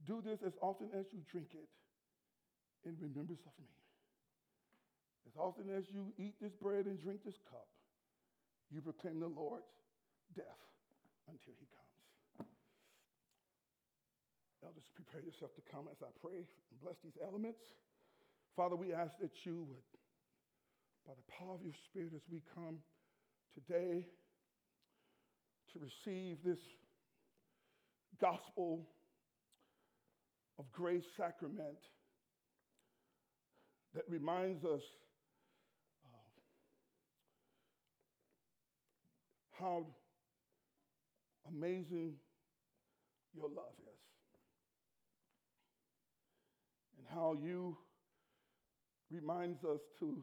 Do 0.06 0.22
this 0.22 0.38
as 0.46 0.52
often 0.62 0.88
as 0.94 1.06
you 1.10 1.18
drink 1.32 1.48
it 1.52 1.68
in 2.86 2.94
remembrance 3.00 3.42
of 3.42 3.52
me. 3.58 3.72
As 5.26 5.34
often 5.36 5.68
as 5.74 5.84
you 5.90 6.12
eat 6.16 6.34
this 6.40 6.54
bread 6.54 6.86
and 6.86 7.00
drink 7.00 7.24
this 7.24 7.36
cup, 7.50 7.66
you 8.70 8.80
proclaim 8.80 9.20
the 9.20 9.28
Lord's 9.28 9.72
death 10.36 10.62
until 11.26 11.52
he 11.58 11.66
comes. 11.74 12.48
Elders, 14.62 14.88
prepare 14.94 15.24
yourself 15.24 15.52
to 15.56 15.64
come 15.72 15.88
as 15.90 15.98
I 16.04 16.12
pray 16.20 16.44
and 16.44 16.76
bless 16.80 16.96
these 17.02 17.16
elements. 17.24 17.60
Father, 18.54 18.76
we 18.76 18.92
ask 18.92 19.18
that 19.20 19.32
you 19.44 19.66
would, 19.68 19.88
by 21.06 21.14
the 21.14 21.26
power 21.32 21.54
of 21.54 21.62
your 21.62 21.76
Spirit, 21.88 22.12
as 22.14 22.22
we 22.30 22.42
come 22.54 22.78
today 23.66 24.04
to 25.72 25.78
receive 25.80 26.36
this 26.44 26.58
gospel 28.20 28.86
of 30.58 30.70
grace 30.72 31.04
sacrament 31.16 31.78
that 33.94 34.04
reminds 34.08 34.64
us 34.64 34.82
how 39.58 39.84
amazing 41.48 42.12
your 43.34 43.48
love 43.48 43.74
is 43.80 44.00
and 46.98 47.06
how 47.12 47.34
you 47.42 47.76
reminds 49.10 49.64
us 49.64 49.80
to 49.98 50.16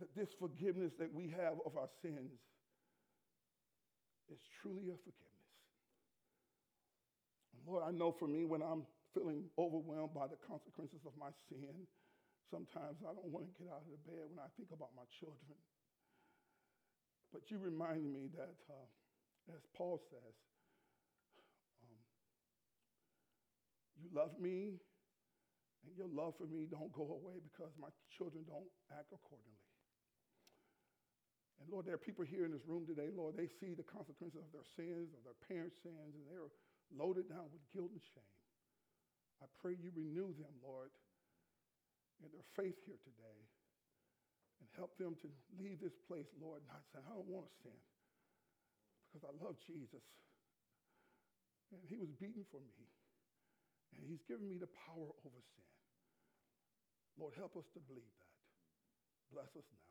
that 0.00 0.10
this 0.16 0.28
forgiveness 0.38 0.92
that 0.98 1.12
we 1.12 1.28
have 1.30 1.54
of 1.64 1.76
our 1.76 1.88
sins 2.02 2.40
is 4.32 4.40
truly 4.62 4.90
a 4.90 4.98
forgiveness. 4.98 5.34
Lord, 7.66 7.82
I 7.86 7.92
know 7.92 8.12
for 8.12 8.28
me 8.28 8.44
when 8.44 8.60
I'm 8.60 8.84
feeling 9.14 9.48
overwhelmed 9.56 10.12
by 10.12 10.26
the 10.26 10.36
consequences 10.44 11.00
of 11.06 11.12
my 11.16 11.30
sin, 11.48 11.86
sometimes 12.50 13.00
I 13.00 13.14
don't 13.14 13.30
want 13.32 13.46
to 13.48 13.54
get 13.56 13.72
out 13.72 13.80
of 13.86 13.90
the 13.90 14.02
bed 14.04 14.28
when 14.28 14.42
I 14.42 14.50
think 14.58 14.68
about 14.74 14.92
my 14.92 15.06
children. 15.16 15.56
But 17.32 17.50
you 17.50 17.58
remind 17.58 18.04
me 18.12 18.28
that, 18.36 18.58
uh, 18.68 19.54
as 19.54 19.64
Paul 19.74 19.98
says, 20.10 20.34
um, 21.82 21.98
you 23.98 24.06
love 24.12 24.38
me, 24.38 24.78
and 25.84 25.92
your 25.96 26.08
love 26.08 26.34
for 26.38 26.46
me 26.46 26.66
don't 26.70 26.92
go 26.92 27.18
away 27.20 27.40
because 27.42 27.72
my 27.80 27.90
children 28.16 28.44
don't 28.46 28.70
act 28.92 29.10
accordingly. 29.12 29.73
And 31.60 31.70
Lord, 31.70 31.86
there 31.86 31.94
are 31.94 32.02
people 32.02 32.26
here 32.26 32.44
in 32.44 32.52
this 32.52 32.66
room 32.66 32.86
today, 32.86 33.10
Lord, 33.14 33.38
they 33.38 33.46
see 33.46 33.74
the 33.74 33.86
consequences 33.86 34.42
of 34.42 34.50
their 34.50 34.66
sins, 34.74 35.14
of 35.14 35.22
their 35.22 35.38
parents' 35.46 35.78
sins, 35.82 36.14
and 36.18 36.24
they're 36.26 36.50
loaded 36.90 37.30
down 37.30 37.46
with 37.50 37.62
guilt 37.70 37.94
and 37.94 38.02
shame. 38.02 38.34
I 39.42 39.46
pray 39.62 39.76
you 39.78 39.94
renew 39.94 40.34
them, 40.34 40.54
Lord, 40.62 40.90
in 42.22 42.30
their 42.30 42.46
faith 42.54 42.78
here 42.86 42.98
today 43.02 43.38
and 44.60 44.68
help 44.78 44.96
them 44.96 45.18
to 45.20 45.28
leave 45.60 45.82
this 45.82 45.96
place, 46.08 46.28
Lord, 46.40 46.62
not 46.70 46.80
saying, 46.90 47.04
I 47.04 47.12
don't 47.12 47.28
want 47.28 47.46
to 47.50 47.54
sin 47.60 47.80
because 49.14 49.28
I 49.28 49.32
love 49.44 49.60
Jesus. 49.62 50.02
And 51.74 51.82
he 51.86 51.98
was 51.98 52.10
beaten 52.16 52.46
for 52.50 52.62
me. 52.62 52.86
And 53.94 54.02
he's 54.06 54.22
given 54.26 54.46
me 54.48 54.58
the 54.58 54.70
power 54.88 55.10
over 55.22 55.40
sin. 55.54 55.70
Lord, 57.18 57.34
help 57.38 57.54
us 57.54 57.66
to 57.74 57.80
believe 57.86 58.14
that. 58.18 58.34
Bless 59.30 59.50
us 59.54 59.66
now. 59.70 59.83